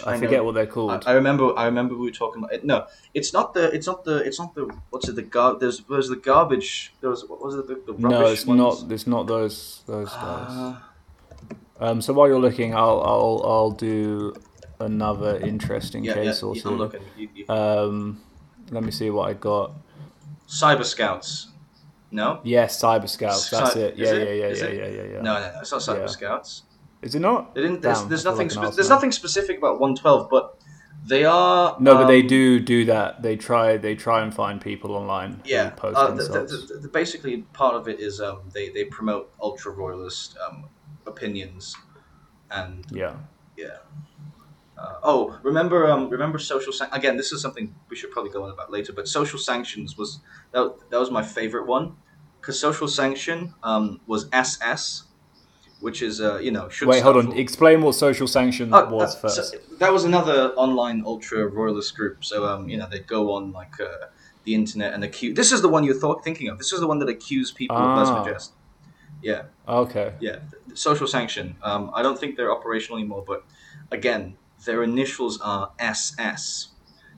[0.10, 0.20] I, know.
[0.20, 1.04] forget what they're called.
[1.06, 1.58] I remember.
[1.58, 2.54] I remember we were talking about.
[2.54, 2.66] It.
[2.66, 3.72] No, it's not the.
[3.74, 4.18] It's not the.
[4.18, 4.74] It's not the.
[4.90, 5.16] What's it?
[5.16, 5.58] The gar.
[5.60, 5.82] There's.
[5.90, 6.94] There's the garbage.
[7.02, 7.28] There was.
[7.28, 7.68] What was it?
[7.68, 8.84] The, the rubbish no, it's ones?
[8.84, 8.92] not.
[8.92, 10.50] It's not those those guys.
[10.50, 10.80] Uh,
[11.80, 14.34] Um, so while you're looking, I'll I'll I'll do
[14.80, 16.24] another interesting yeah, yeah.
[16.26, 17.00] case or I'm two.
[17.18, 18.22] You, you, Um,
[18.72, 19.74] let me see what I got.
[20.48, 21.50] Cyber Scouts.
[22.14, 22.40] No.
[22.44, 23.50] Yes, Cyber Scouts.
[23.50, 23.98] That's it.
[23.98, 24.28] Yeah, it?
[24.28, 25.22] yeah, yeah, Is yeah, yeah, yeah, yeah.
[25.22, 25.60] No, no, no.
[25.62, 26.06] It's not Cyber Yeah.
[26.06, 26.64] Scouts.
[27.02, 27.56] Is it not?
[27.56, 27.82] They didn't.
[27.82, 28.50] There's, Damn, there's nothing.
[28.50, 30.62] spe- there's nothing specific about 112, but
[31.06, 31.76] they are.
[31.80, 33.24] No, but they um, do do that.
[33.24, 33.78] They try.
[33.78, 35.42] They try and find people online.
[35.44, 39.34] Yeah, post uh, the, the, the, basically part of it is um, they, they promote
[39.42, 40.66] ultra royalist um,
[41.08, 41.76] opinions,
[42.52, 43.16] and yeah.
[43.58, 43.78] yeah,
[44.78, 47.18] Uh, oh, remember, um, remember social san- again.
[47.18, 48.94] This is something we should probably go on about later.
[48.94, 50.20] But social sanctions was
[50.52, 51.98] that, that was my favorite one
[52.44, 55.04] because social sanction um, was SS,
[55.80, 57.32] which is uh, you know should Wait, hold on.
[57.32, 59.80] for- Explain what social sanction Oh, was that, so first.
[59.80, 62.26] that was another online ultra royalist group.
[62.26, 64.08] So um, you know they'd go on like uh,
[64.44, 65.36] the internet and accuse.
[65.38, 66.58] This is the one you're thought, thinking of.
[66.58, 68.02] This is the one that accused people Ah.
[68.02, 68.50] of lesbogest.
[69.22, 70.14] Yeah, Okay.
[70.20, 70.40] yeah.
[70.74, 71.56] Social sanction.
[71.64, 73.46] Um, I don't think they're operational anymore, but
[73.90, 76.68] again, their initials are SS.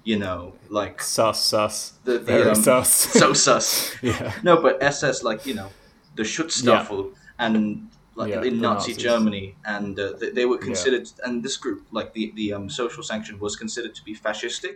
[0.05, 1.93] You know, like Sus, sus.
[2.05, 2.89] the, the Very um, sus.
[2.89, 3.93] so sus.
[4.01, 4.31] yeah.
[4.43, 5.69] No, but SS like you know
[6.15, 8.97] the Schutzstaffel and like Yeah, in Nazi Nazis.
[8.97, 13.03] Germany, and uh, they, they were considered, and this group like the the um, social
[13.03, 14.75] sanction was considered to be fascistic.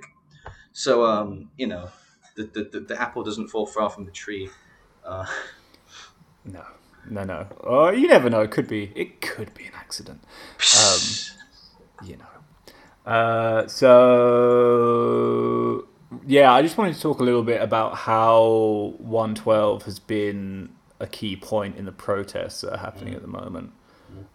[0.74, 1.90] So um, you know,
[2.36, 4.50] the, the the the apple doesn't fall far from the tree.
[5.06, 5.26] Uh,
[6.46, 6.64] No,
[7.10, 7.48] no, no.
[7.64, 8.42] Oh, you never know.
[8.42, 8.92] It could be.
[8.96, 10.24] It could be an accident.
[10.82, 11.00] Um,
[12.08, 12.26] you know.
[13.10, 15.00] Uh, so
[16.28, 20.70] yeah, I just wanted to talk a little bit about how 112 has been
[21.00, 23.74] a key point in the protests that are happening at the moment.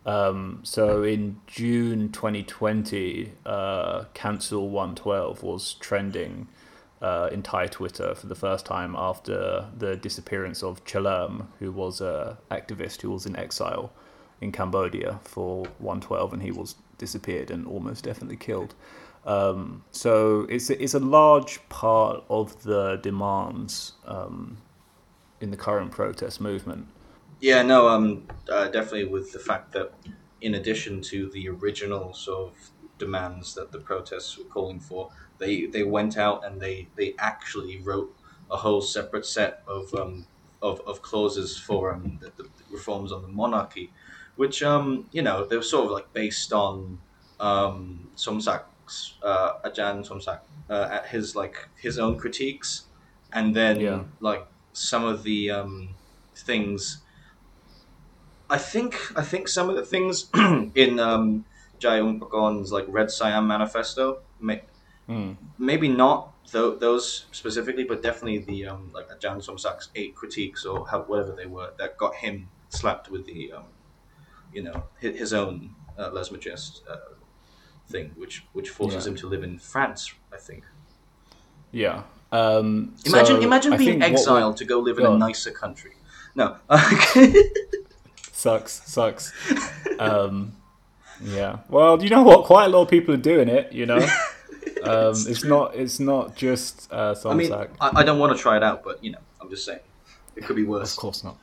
[0.07, 6.49] Um, so in June 2020, uh, Cancel 112 was trending
[7.01, 12.01] uh, in Thai Twitter for the first time after the disappearance of Chalerm, who was
[12.01, 13.93] a activist who was in exile
[14.41, 18.75] in Cambodia for 112, and he was disappeared and almost definitely killed.
[19.27, 24.59] Um, so it's it's a large part of the demands um,
[25.41, 26.87] in the current protest movement.
[27.41, 29.93] yeah, no, um, uh, definitely with the fact that
[30.41, 35.67] in addition to the original sort of demands that the protests were calling for, they
[35.67, 38.15] they went out and they they actually wrote
[38.51, 40.27] a whole separate set of um,
[40.63, 43.93] of, of clauses for um, the, the reforms on the monarchy,
[44.37, 46.99] which um, you know they were sort of like based on
[47.41, 52.85] um, Somsak's uh, Ajahn Somsak uh, at his like his own critiques,
[53.33, 54.03] and then Yeah.
[54.21, 55.95] like some of the um,
[56.35, 57.01] things.
[58.51, 60.29] I think I think some of the things
[60.75, 61.45] in um,
[61.79, 64.63] Jai Ungpakorn's like Red Siam Manifesto, may,
[65.09, 65.37] Mm.
[65.59, 70.87] maybe not tho- those specifically, but definitely the um, like Ajahn Somsak's eight critiques or
[70.89, 73.65] how, whatever they were that got him slapped with the um,
[74.55, 76.97] you know his, his own uh, lesmagist uh,
[77.89, 79.11] thing, which which forces Yeah.
[79.11, 80.13] him to live in France.
[80.33, 80.65] I think.
[81.73, 82.03] Yeah.
[82.33, 85.93] Um, Imagine so imagine being we- exiled to go live in a nicer country.
[86.35, 86.57] No.
[88.33, 89.33] Sucks, sucks.
[89.99, 90.55] um,
[91.23, 91.59] yeah.
[91.69, 92.45] Well, you know what?
[92.45, 93.73] Quite a lot of people are doing it.
[93.73, 93.97] You know,
[94.83, 95.75] um, it's not.
[95.75, 99.03] It's not just uh, I mean, I, I don't want to try it out, but
[99.03, 99.81] you know, I'm just saying,
[100.37, 100.93] it could be worse.
[100.93, 101.43] Of course not.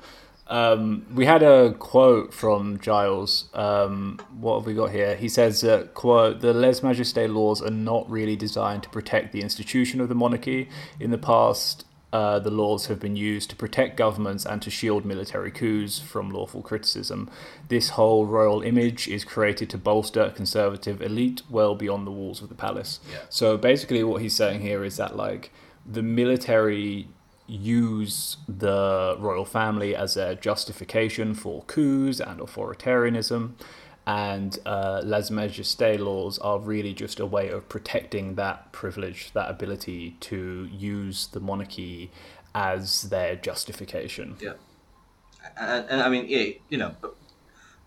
[0.51, 3.47] Um, we had a quote from Giles.
[3.53, 5.15] Um, what have we got here?
[5.15, 9.41] He says that, quote, the Les Majestés laws are not really designed to protect the
[9.41, 10.67] institution of the monarchy.
[10.99, 15.05] In the past, uh, the laws have been used to protect governments and to shield
[15.05, 17.29] military coups from lawful criticism.
[17.69, 22.41] This whole royal image is created to bolster a conservative elite well beyond the walls
[22.41, 22.99] of the palace.
[23.09, 23.19] Yeah.
[23.29, 25.53] So basically, what he's saying here is that, like,
[25.85, 27.07] the military
[27.51, 33.51] use the royal family as a justification for coups and authoritarianism,
[34.07, 39.49] and uh, les majestés laws are really just a way of protecting that privilege, that
[39.49, 42.09] ability to use the monarchy
[42.55, 44.37] as their justification.
[44.39, 44.53] Yeah,
[45.57, 46.95] and, and I mean, yeah, you know,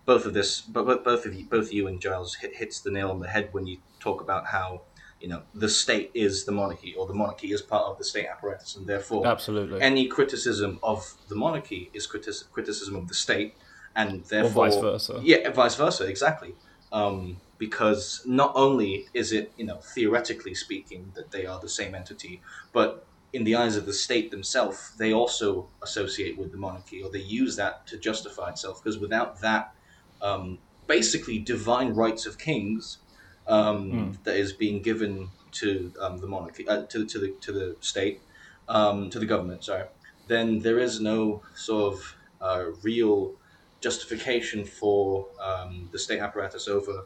[0.05, 2.91] both of this, but both of you, both of you and Giles hit, hits the
[2.91, 4.81] nail on the head when you talk about how
[5.25, 8.27] you know the state is the monarchy, or the monarchy is part of the state
[8.27, 9.81] apparatus, and therefore Absolutely.
[9.81, 13.55] any criticism of the monarchy is criticism of the state,
[13.95, 15.19] and or therefore vice versa.
[15.23, 16.53] Yeah, vice versa, exactly.
[16.91, 21.95] Um, because not only is it, you know, theoretically speaking, that they are the same
[21.95, 27.01] entity, but in the eyes of the state themselves, they also associate with the monarchy,
[27.01, 28.83] or they use that to justify itself.
[28.83, 29.73] Because without that,
[30.21, 32.99] um, basically divine rights of kings
[33.47, 37.75] um, that is being given to um, the monarchy, uh, to, to the to the
[37.79, 38.21] state,
[38.67, 39.63] um, to the government.
[39.63, 39.85] Sorry,
[40.27, 43.33] then there is no sort of uh, real
[43.81, 47.05] justification for um, the state apparatus over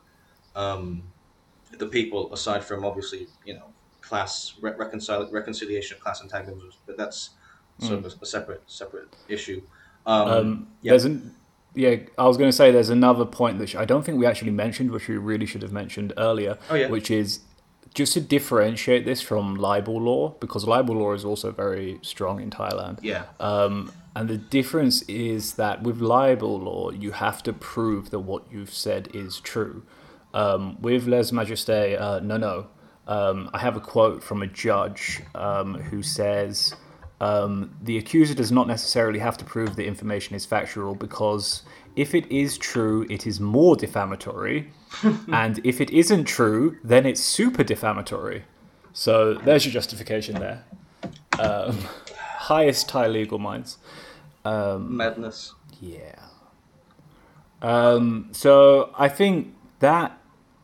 [0.55, 1.03] um,
[1.77, 3.65] the people, aside from obviously you know
[4.01, 7.31] class re- reconcil- reconciliation of class antagonisms, but that's
[7.79, 9.61] sort of a, a separate separate issue.
[10.05, 10.91] Um, Um, yeah.
[10.93, 11.35] There's an
[11.75, 11.97] yeah.
[12.17, 14.91] I was going to say there's another point which I don't think we actually mentioned,
[14.91, 16.57] which we really should have mentioned earlier.
[16.69, 16.87] Oh, yeah.
[16.87, 17.41] Which is
[17.93, 22.49] just to differentiate this from libel law because libel law is also very strong in
[22.49, 22.99] Thailand.
[23.01, 28.19] yeah, Um, and the difference is that with libel law, you have to prove that
[28.19, 29.83] what you've said is true.
[30.33, 32.67] Um, with Les Majestés, uh, no, no.
[33.07, 36.75] Um, I have a quote from a judge um, who says
[37.21, 41.63] um, the accuser does not necessarily have to prove the information is factual because
[41.95, 44.71] if it is true, it is more defamatory,
[45.31, 48.43] and if it isn't true, then it's super defamatory.
[48.93, 50.63] So there's your justification there.
[51.39, 51.77] Um,
[52.15, 53.77] highest Thai legal minds.
[54.45, 55.53] Madness.
[55.81, 56.15] Yeah.
[57.61, 60.17] Um, so I think that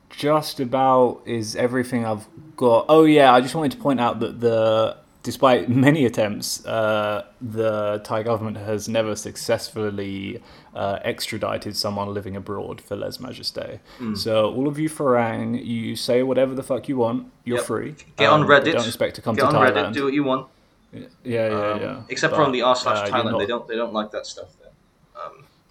[0.10, 2.86] just about is everything I've got.
[2.88, 8.00] Oh yeah, I just wanted to point out that the despite many attempts, uh, the
[8.04, 10.42] Thai government has never successfully
[10.76, 13.80] uh, extradited someone living abroad for les majesté.
[13.98, 14.14] Hmm.
[14.16, 17.32] So all of you Farang, you say whatever the fuck you want.
[17.44, 17.66] You're Yep.
[17.66, 17.96] free.
[18.18, 18.74] Get on Um, but Reddit.
[18.74, 19.88] Don't expect to come Get to on Thailand.
[19.90, 19.94] Reddit.
[19.94, 20.48] Do what you want.
[20.94, 22.02] yeah, yeah, Um, yeah.
[22.10, 23.94] Except But, for on the r uh, slash you're Thailand, not- they don't they don't
[23.94, 24.72] like that stuff there.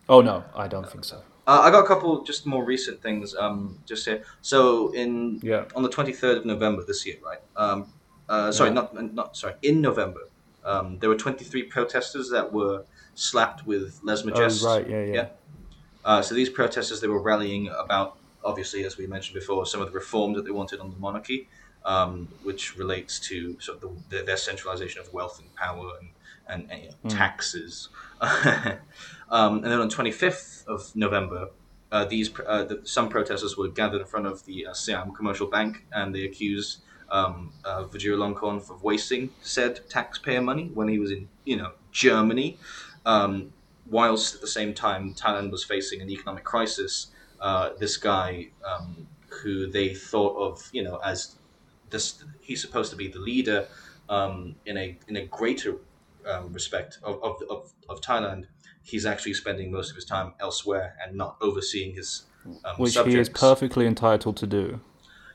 [0.08, 1.16] Oh no, I don't think so.
[1.46, 3.34] Uh, I got a couple just more recent things.
[3.34, 4.22] Um, just here.
[4.42, 5.64] So in Yeah.
[5.76, 7.40] on the twenty third of November this year, right?
[7.56, 7.86] Um,
[8.28, 8.74] uh, sorry, Yeah.
[8.74, 9.54] not not sorry.
[9.62, 10.28] In November,
[10.64, 12.84] um, there were twenty three protesters that were
[13.14, 14.64] slapped with Les Oh Majestés.
[14.64, 15.28] right, yeah, yeah.
[16.04, 19.86] Uh, so these protesters, they were rallying about, obviously, as we mentioned before, some of
[19.86, 21.48] the reforms that they wanted on the monarchy,
[21.84, 26.10] um, which relates to sort of the, their, their centralization of wealth and power and,
[26.46, 27.88] and, and you know, taxes.
[28.20, 31.48] um, and then on 25th of November,
[31.92, 35.46] uh, these uh, the, some protesters were gathered in front of the uh, Siam Commercial
[35.46, 36.78] Bank, and they accused
[37.10, 42.58] um, uh, of wasting said taxpayer money when he was in, you know, Germany.
[43.06, 43.52] Um,
[43.90, 47.08] whilst at the same time Thailand was facing an economic crisis,
[47.40, 51.36] uh, this guy um, who they thought of, you know, as
[51.90, 53.66] this, he's supposed to be the leader
[54.08, 55.76] um, in a in a greater
[56.28, 58.46] um, respect of, of, of, of Thailand.
[58.82, 62.24] He's actually spending most of his time elsewhere and not overseeing his
[62.64, 63.14] um, Which subjects.
[63.14, 64.80] he is perfectly entitled to do.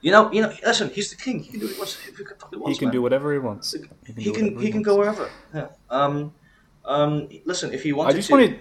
[0.02, 0.54] You know, you know.
[0.66, 1.40] Listen, he's the king.
[1.40, 1.96] He can do what he wants.
[2.06, 3.74] He can, He can do whatever he wants.
[3.74, 3.90] He can.
[4.46, 5.30] whatever He can go wherever.
[5.54, 5.68] Yeah.
[5.90, 6.34] Um.
[6.86, 7.28] Um.
[7.46, 8.60] Listen, if he I wanted just to, wanted.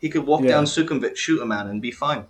[0.00, 0.48] he could walk Yeah.
[0.52, 2.24] down Sukhumvit, shoot a man, and be fine.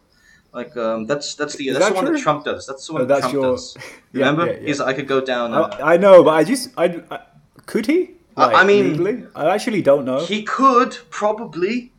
[0.52, 2.20] Like um, that's that's the Is that's that the one that?
[2.20, 2.66] Trump does.
[2.66, 3.74] That's the one Oh, that Trump your- does.
[4.12, 4.66] Remember, yeah, yeah.
[4.66, 5.54] he's like, I could go down.
[5.54, 7.20] Uh, I, I know, but I just I, I
[7.64, 8.10] could he?
[8.36, 9.26] I- I mean- legally?
[9.34, 10.20] I actually don't know.
[10.26, 11.92] he could probably.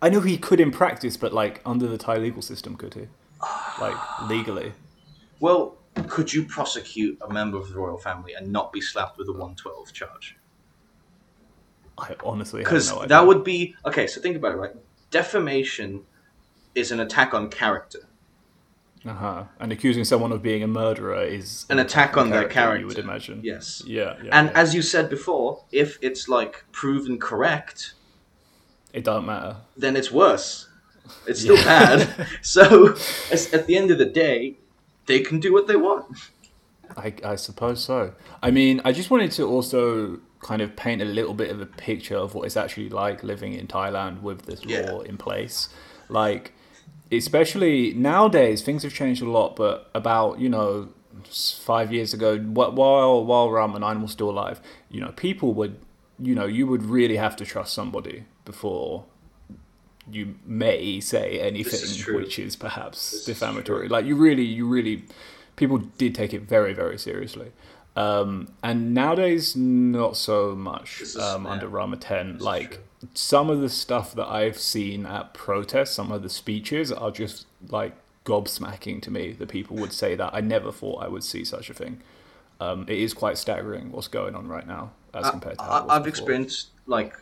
[0.00, 3.08] I know he could in practice, but like under the Thai legal system, could he?
[3.80, 3.96] Like
[4.28, 4.72] legally.
[5.40, 9.28] Well, could you prosecute a member of the royal family and not be slapped with
[9.28, 10.36] a one twelve charge?
[11.98, 14.06] I honestly Because no that would be okay.
[14.06, 14.72] So think about it, right?
[15.10, 16.04] Defamation
[16.74, 18.00] is an attack on character.
[19.06, 19.44] Uh-huh.
[19.60, 22.80] And accusing someone of being a murderer is An attack on their character.
[22.80, 23.40] You would imagine.
[23.42, 23.82] Yes.
[23.86, 24.16] Yeah.
[24.22, 24.60] yeah And yeah.
[24.60, 27.94] as you said before, if it's like proven correct,
[28.92, 29.56] it don't matter.
[29.76, 30.68] then it's worse.
[31.26, 32.26] It's still bad.
[32.42, 32.96] So
[33.30, 34.58] at the end of the day,
[35.08, 36.06] they can do what they want.
[36.96, 38.14] I, I suppose so.
[38.42, 41.66] I mean, I just wanted to also kind of paint a little bit of a
[41.66, 44.90] picture of what it's actually like living in Thailand with this Yeah.
[44.90, 45.68] law in place.
[46.08, 46.52] Like,
[47.10, 49.56] especially nowadays, things have changed a lot.
[49.56, 50.88] But about you know
[51.30, 55.76] five years ago, while while Rama Nine were still alive, you know, people would,
[56.18, 59.04] you know, you would really have to trust somebody before
[60.10, 62.16] you may say anything true.
[62.16, 63.88] which is perhaps This is defamatory.
[63.88, 65.04] Like you really, you really,
[65.56, 67.52] people did take it very, very seriously.
[67.96, 72.36] Um, and nowadays, not so much um, under Rama 10.
[72.36, 72.80] is Like
[73.14, 77.46] some of the stuff that I've seen at protests, some of the speeches are just
[77.68, 77.94] like
[78.24, 80.32] gobsmacking to me that people would say that.
[80.32, 82.00] I never thought I would see such a thing.
[82.60, 86.08] Um, it is quite staggering what's going on right now as compared to I, before.
[86.08, 87.14] experienced like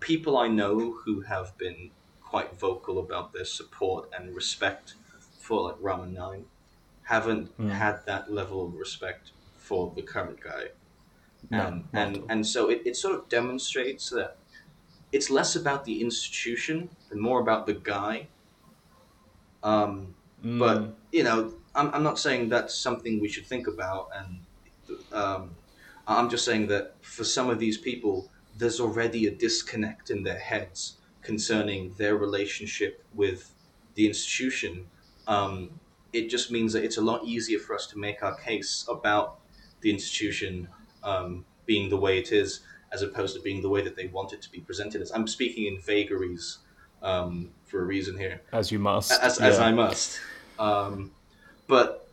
[0.00, 1.90] people I know who have been
[2.30, 4.96] quite vocal about their support and respect
[5.36, 6.46] for like Rama Nine
[7.04, 7.68] haven't Hmm.
[7.68, 10.64] had that level of respect for the current guy.
[11.50, 14.38] No, and and, and so it, it sort of demonstrates that
[15.12, 18.30] it's less about the institution and more about the guy.
[19.62, 20.58] Um, Mm.
[20.58, 24.46] but you know, I'm, I'm not saying that's something we should think about, and
[25.12, 25.56] um,
[26.06, 30.38] I'm just saying that for some of these people, there's already a disconnect in their
[30.38, 30.98] heads
[31.28, 33.52] concerning their relationship with
[33.96, 34.86] the institution.
[35.26, 35.78] Um,
[36.14, 39.38] it just means that it's a lot easier for us to make our case about
[39.82, 40.68] the institution
[41.04, 42.60] um, being the way it is,
[42.94, 45.10] as opposed to being the way that they want it to be presented as.
[45.10, 46.60] I'm speaking in vagaries
[47.02, 49.12] um, for a reason here as you must.
[49.20, 49.66] as, as yeah.
[49.66, 50.18] I must.
[50.58, 51.10] Um,
[51.66, 52.08] but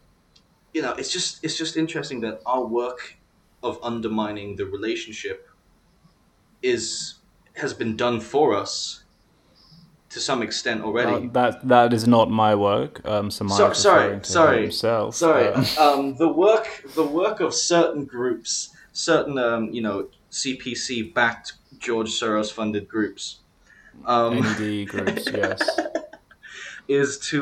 [0.74, 3.16] you know, it's just it's just interesting that our work
[3.64, 5.50] of undermining the relationship
[6.62, 7.16] is
[7.54, 9.05] has been done for us
[10.16, 11.28] to some extent already.
[11.28, 13.02] Uh, that that is not my work.
[13.04, 15.14] Um, so So- sorry, to sorry, himself.
[15.16, 19.98] Sorry, Uh, um, the work the work of certain groups, certain um, you know
[20.32, 21.48] CPC backed
[21.86, 23.24] George Soros funded groups,
[24.06, 25.60] um, NED groups, yes.
[26.88, 27.38] is to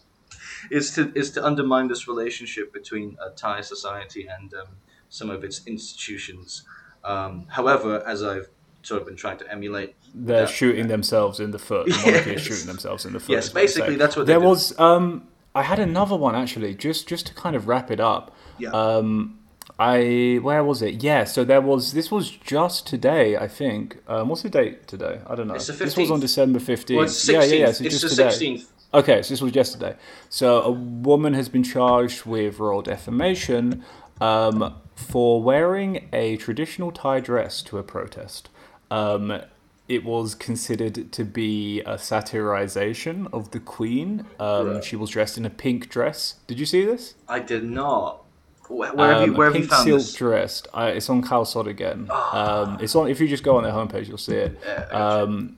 [0.70, 4.70] is to is to undermine this relationship between uh, Thai society and um,
[5.08, 6.62] some of its institutions.
[7.02, 8.50] Um, however, as I've
[8.82, 10.46] sort of been trying to emulate, They're Yeah.
[10.46, 11.86] shooting themselves in the foot.
[11.88, 12.40] The monarchy is Yes.
[12.42, 13.32] shooting themselves in the foot.
[13.32, 14.78] Yes, is what I'm basically, that's what there was.
[14.78, 15.24] Um,
[15.54, 18.34] I had another one actually, just just to kind of wrap it up.
[18.58, 18.70] Yeah.
[18.70, 19.38] Um,
[19.78, 21.02] I where was it?
[21.04, 21.92] Yeah, so there was.
[21.92, 23.98] This was just today, I think.
[24.08, 25.20] Um, what's the date today?
[25.26, 25.54] I don't know.
[25.54, 26.98] It's the This was on December fifteenth.
[26.98, 27.72] well, yeah, yeah, yeah.
[27.72, 28.64] So it's just the sixteenth.
[28.94, 29.94] Okay, so this was yesterday.
[30.30, 33.84] So a woman has been charged with royal defamation
[34.20, 38.48] um, for wearing a traditional Thai dress to a protest.
[38.90, 39.40] Um,
[39.88, 44.26] it was considered to be a satirization of the Queen.
[44.38, 44.84] Um, Right.
[44.84, 46.34] She was dressed in a pink dress.
[46.46, 47.14] Did you see this?
[47.28, 48.24] I did not.
[48.68, 50.12] Where, where have you Um, where have you pink found silk this?
[50.14, 50.62] dress.
[50.74, 52.08] Uh, it's on Khaosod again.
[52.32, 53.08] Um, it's on.
[53.08, 54.58] If you just go on their homepage, you'll see it.
[54.62, 55.22] Yeah, gotcha.
[55.24, 55.56] Um,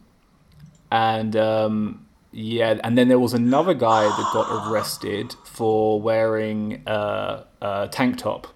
[0.92, 7.42] and um, yeah, and then there was another guy that got arrested for wearing uh,
[7.60, 8.46] a tank top.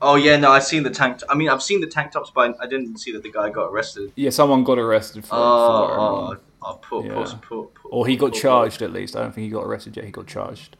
[0.00, 1.20] Oh yeah, no, I've seen the tank.
[1.28, 3.66] I mean, I've seen the tank tops, but I didn't see that the guy got
[3.70, 4.12] arrested.
[4.14, 7.12] Yeah, someone got arrested for, Oh, for oh, oh, poor, Yeah.
[7.14, 9.16] poor, poor, poor, or he got charged at least.
[9.16, 10.04] I don't think he got arrested yet.
[10.04, 10.76] He got charged.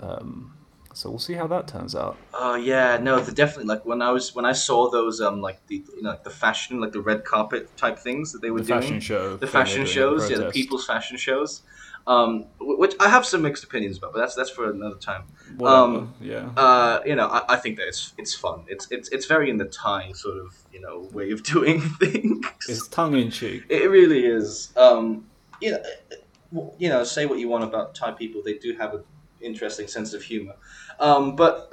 [0.00, 0.54] Um,
[0.94, 2.16] so we'll see how that turns out.
[2.34, 3.64] Oh yeah, no, the, definitely.
[3.64, 6.30] Like when I was when I saw those um like the you know like the
[6.30, 8.80] fashion like the red carpet type things that they were The doing.
[8.82, 9.36] fashion show.
[9.36, 11.62] the fashion shows, yeah, the people's fashion shows.
[12.06, 15.22] Um, which I have some mixed opinions about, but that's that's for another time.
[15.62, 16.50] Um, yeah.
[16.56, 18.64] Uh, you know, I, I think that it's it's fun.
[18.66, 22.44] It's it's it's very in the Thai sort of you know way of doing things.
[22.68, 23.64] It's tongue in cheek.
[23.68, 24.72] It really is.
[24.76, 25.26] Um,
[25.60, 29.04] you know, you know, say what you want about Thai people, they do have an
[29.40, 30.54] interesting sense of humor.
[30.98, 31.72] Um, but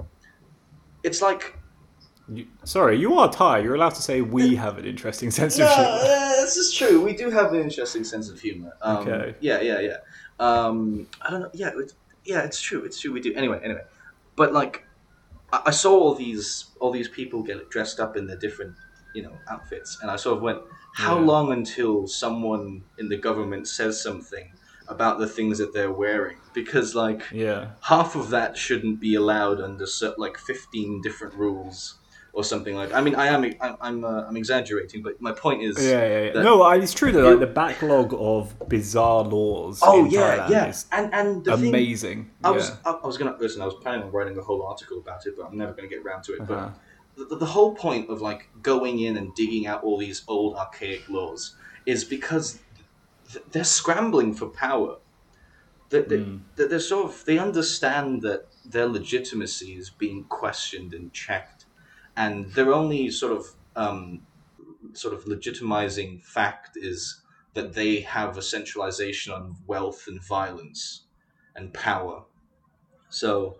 [1.04, 1.58] it's like
[2.32, 3.60] You, sorry, you are Thai.
[3.60, 5.90] You're allowed to say we have an interesting sense no, of humor.
[5.90, 7.02] uh, this is true.
[7.02, 8.74] We do have an interesting sense of humor.
[8.82, 9.36] Um, Okay.
[9.40, 9.98] Yeah, yeah, yeah.
[10.40, 11.50] Um, I don't know.
[11.54, 12.84] Yeah, it's, yeah, it's true.
[12.84, 13.12] It's true.
[13.12, 13.34] We do.
[13.34, 13.82] Anyway, anyway.
[14.36, 14.86] But like,
[15.52, 18.76] I, I saw all these all these people get dressed up in their different
[19.16, 20.60] you know outfits, and I sort of went,
[20.96, 21.26] how Yeah.
[21.26, 24.52] long until someone in the government says something
[24.88, 26.38] about the things that they're wearing?
[26.54, 27.70] Because like Yeah.
[27.82, 29.86] half of that shouldn't be allowed under
[30.18, 31.99] like 15 different rules
[32.34, 35.64] or something like i mean i am i'm i'm, uh, I'm exaggerating but my point
[35.64, 36.42] is Yeah, yeah, yeah.
[36.44, 39.80] No, it's true that like, the backlog of bizarre laws.
[39.84, 42.30] oh yeah Thailand yeah and and the thing amazing.
[42.44, 42.94] i was yeah.
[43.04, 45.48] I, was gonna listen i was planning on writing a whole article about it but
[45.48, 46.70] i'm never gonna get around to it Uh-huh.
[47.18, 50.56] but the, the whole point of like going in and digging out all these old
[50.56, 51.56] archaic laws
[51.86, 52.60] is because
[53.52, 54.98] they're scrambling for power
[55.90, 56.42] that they, Mm.
[56.56, 61.59] that they're sort of they understand that their legitimacy is being questioned and checked
[62.20, 63.46] and their only sort of
[63.78, 64.28] um,
[64.94, 67.24] sort of legitimizing fact is
[67.56, 71.08] that they have a centralization on wealth and violence
[71.56, 72.26] and power
[73.10, 73.60] so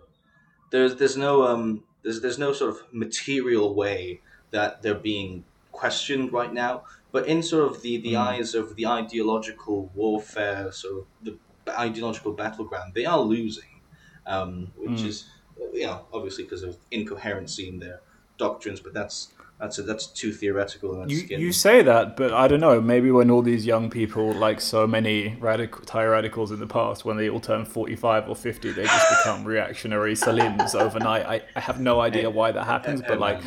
[0.70, 6.32] there's there's no um there's there's no sort of material way that they're being questioned
[6.32, 8.16] right now but in sort of the the Mm.
[8.16, 11.38] eyes of the ideological warfare sort of the
[11.68, 13.82] ideological battleground they are losing
[14.26, 15.04] um which Mm.
[15.04, 15.28] is
[15.72, 18.00] you know obviously because of incoherency in their
[18.46, 19.16] doctrines but that's
[19.60, 22.80] that's that's too theoretical that's You, you say that, but I don't know.
[22.80, 27.04] Maybe when all these young people, like so many radical Thai radicals in the past,
[27.04, 31.26] when they all turn forty-five or fifty, they just become reactionary Salims overnight.
[31.26, 33.42] I, I have no idea why that happens, but like,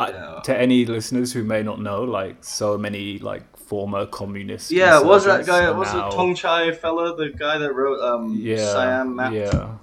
[0.00, 4.72] I, to any listeners who may not know, like so many like former communist.
[4.72, 8.34] yeah was that guy was now- it Tong Chai fella the guy that wrote um
[8.36, 9.76] Yeah, Siam map yeah.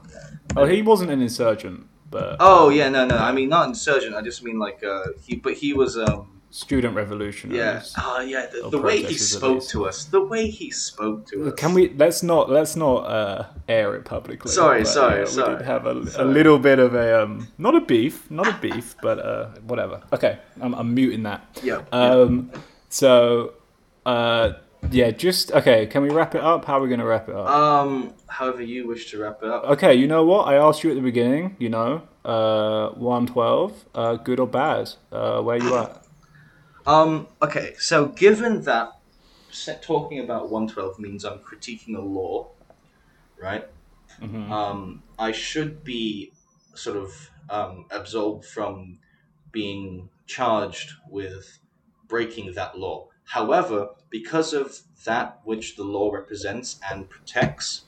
[0.57, 3.18] Oh, he wasn't an insurgent, but Oh yeah, no, no.
[3.18, 4.16] I mean not insurgent.
[4.16, 7.60] I just mean like uh, he, but he was um, student revolutionary.
[7.60, 7.95] yeah, revolutionaries.
[7.97, 8.45] oh yeah.
[8.47, 11.53] The, the way he spoke to us, the way he spoke to us.
[11.55, 11.89] Can we?
[11.89, 12.49] Let's not.
[12.49, 14.51] Let's not uh, air it publicly.
[14.51, 15.57] Sorry, but, sorry, We sorry.
[15.57, 18.95] did have a, a little bit of a um, not a beef, not a beef,
[19.01, 20.01] but uh, whatever.
[20.14, 21.60] Okay, I'm, I'm muting that.
[21.64, 21.84] Yeah.
[21.91, 22.51] Um.
[22.91, 23.53] So,
[24.05, 24.53] uh,
[24.92, 25.12] yeah.
[25.12, 25.86] Just okay.
[25.88, 26.66] Can we wrap it up?
[26.66, 27.48] How are we gonna wrap it up?
[27.48, 29.64] Um, however you wish to wrap it up.
[29.66, 30.48] Okay, you know what?
[30.48, 34.92] I asked you at the beginning, you know, uh, 112, uh, good or bad?
[35.12, 36.06] Uh, where you at?
[36.88, 37.76] Um, okay.
[37.78, 38.94] So given that
[39.82, 42.48] talking about one twelve means I'm critiquing a law,
[43.40, 43.68] right?
[44.20, 44.50] Mhm.
[44.50, 46.32] Um, I should be
[46.74, 48.98] sort of um, absolved from
[49.52, 51.60] being charged with
[52.08, 53.09] breaking that law.
[53.30, 57.84] However, because of that which the law represents and protects,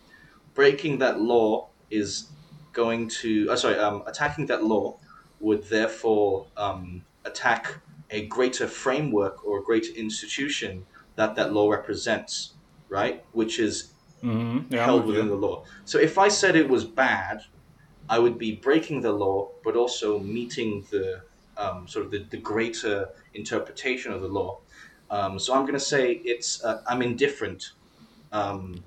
[0.53, 2.29] breaking that law is
[2.73, 4.99] going to, uh, sorry, um, attacking that law
[5.39, 7.79] would therefore um, attack
[8.11, 10.85] a greater framework or a greater institution
[11.15, 12.53] that that law represents,
[12.87, 13.25] right?
[13.31, 13.91] Which is
[14.23, 14.71] Mm-hmm.
[14.71, 15.31] Yeah, held within you.
[15.31, 15.63] the law.
[15.85, 17.41] So if I said it was bad,
[18.07, 21.23] I would be breaking the law, but also meeting the
[21.57, 24.59] um, sort of the, the greater interpretation of the law.
[25.11, 27.71] Um, so I'm going to say it's uh, I'm indifferent.
[28.31, 28.83] Um,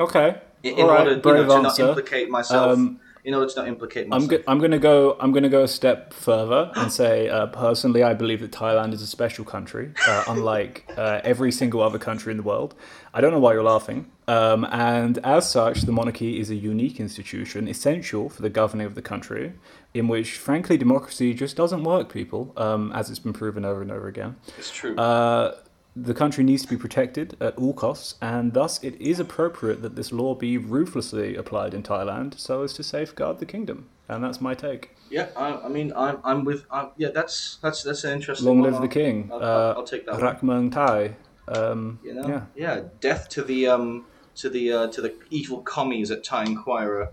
[0.00, 0.40] Okay.
[0.62, 2.78] in, in right, order you know, to not implicate myself.
[2.78, 4.30] Um, in order to not implicate I'm myself.
[4.30, 8.14] go- I'm gonna go I'm gonna go a step further and say uh, personally I
[8.14, 12.36] believe that Thailand is a special country, uh, unlike uh, every single other country in
[12.38, 12.74] the world.
[13.12, 14.10] I don't know why you're laughing.
[14.28, 18.94] Um, and as such, the monarchy is a unique institution, essential for the governing of
[18.94, 19.54] the country,
[19.94, 22.12] in which, frankly, democracy just doesn't work.
[22.12, 24.36] People, um, as it's been proven over and over again.
[24.58, 24.94] it's true.
[24.96, 25.56] Uh,
[25.96, 29.96] the country needs to be protected at all costs, and thus it is appropriate that
[29.96, 33.88] this law be ruthlessly applied in Thailand so as to safeguard the kingdom.
[34.10, 34.94] And that's my take.
[35.10, 36.64] yeah, I, I mean, I'm, I'm with.
[36.70, 38.46] Uh, yeah, that's that's that's an interesting.
[38.46, 38.70] Long one.
[38.70, 39.30] live the I'll- king.
[39.32, 40.20] I'll, uh, I'll, I'll take that.
[40.20, 40.22] one.
[40.22, 41.14] Rakmung Thai.
[41.48, 42.42] Um, You know, Yeah.
[42.54, 44.04] yeah, death to the um
[44.38, 47.10] to the uh, to the evil commies at Tyne Quira.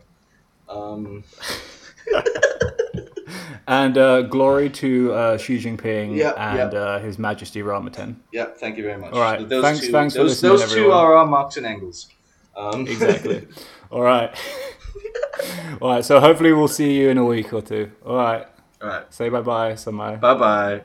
[0.70, 1.24] Um.
[3.68, 6.74] and uh, glory to uh, Xi Jinping and.
[6.74, 8.22] Uh, His Majesty Rama Ten.
[8.32, 9.14] Yeah, thank you very much.
[9.14, 12.08] All right, those thanks, two, thanks those, those two are our Marx and Engels.
[12.56, 12.88] Um.
[12.88, 13.48] Exactly.
[13.92, 14.36] All right.
[15.82, 16.06] All right.
[16.06, 17.92] So hopefully we'll see you in a week or two.
[18.06, 18.48] All right.
[18.82, 19.14] All right.
[19.14, 20.20] Say bye bye, Samai.
[20.20, 20.82] Bye bye.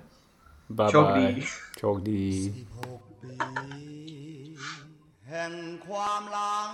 [0.69, 1.45] Bye bye.
[1.77, 2.67] Chogdi.
[3.39, 3.87] Chogdi.
[5.31, 5.55] แห่ง
[5.87, 6.73] ความหลัง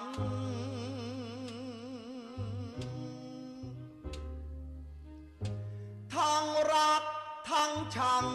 [6.15, 7.03] ทั้งรัก
[7.51, 8.27] ทั้งชัง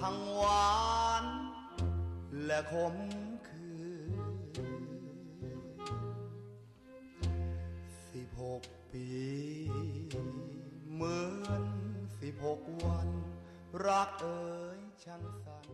[0.00, 0.76] ทั้งหวา
[1.22, 1.24] น
[2.44, 2.96] และขม
[3.48, 4.12] ขื่น
[8.12, 9.08] สิบหกปี
[10.92, 11.64] เหมือน
[12.20, 13.08] สิบหกวัน
[13.86, 15.67] รักเอ๋ยช่างสั้น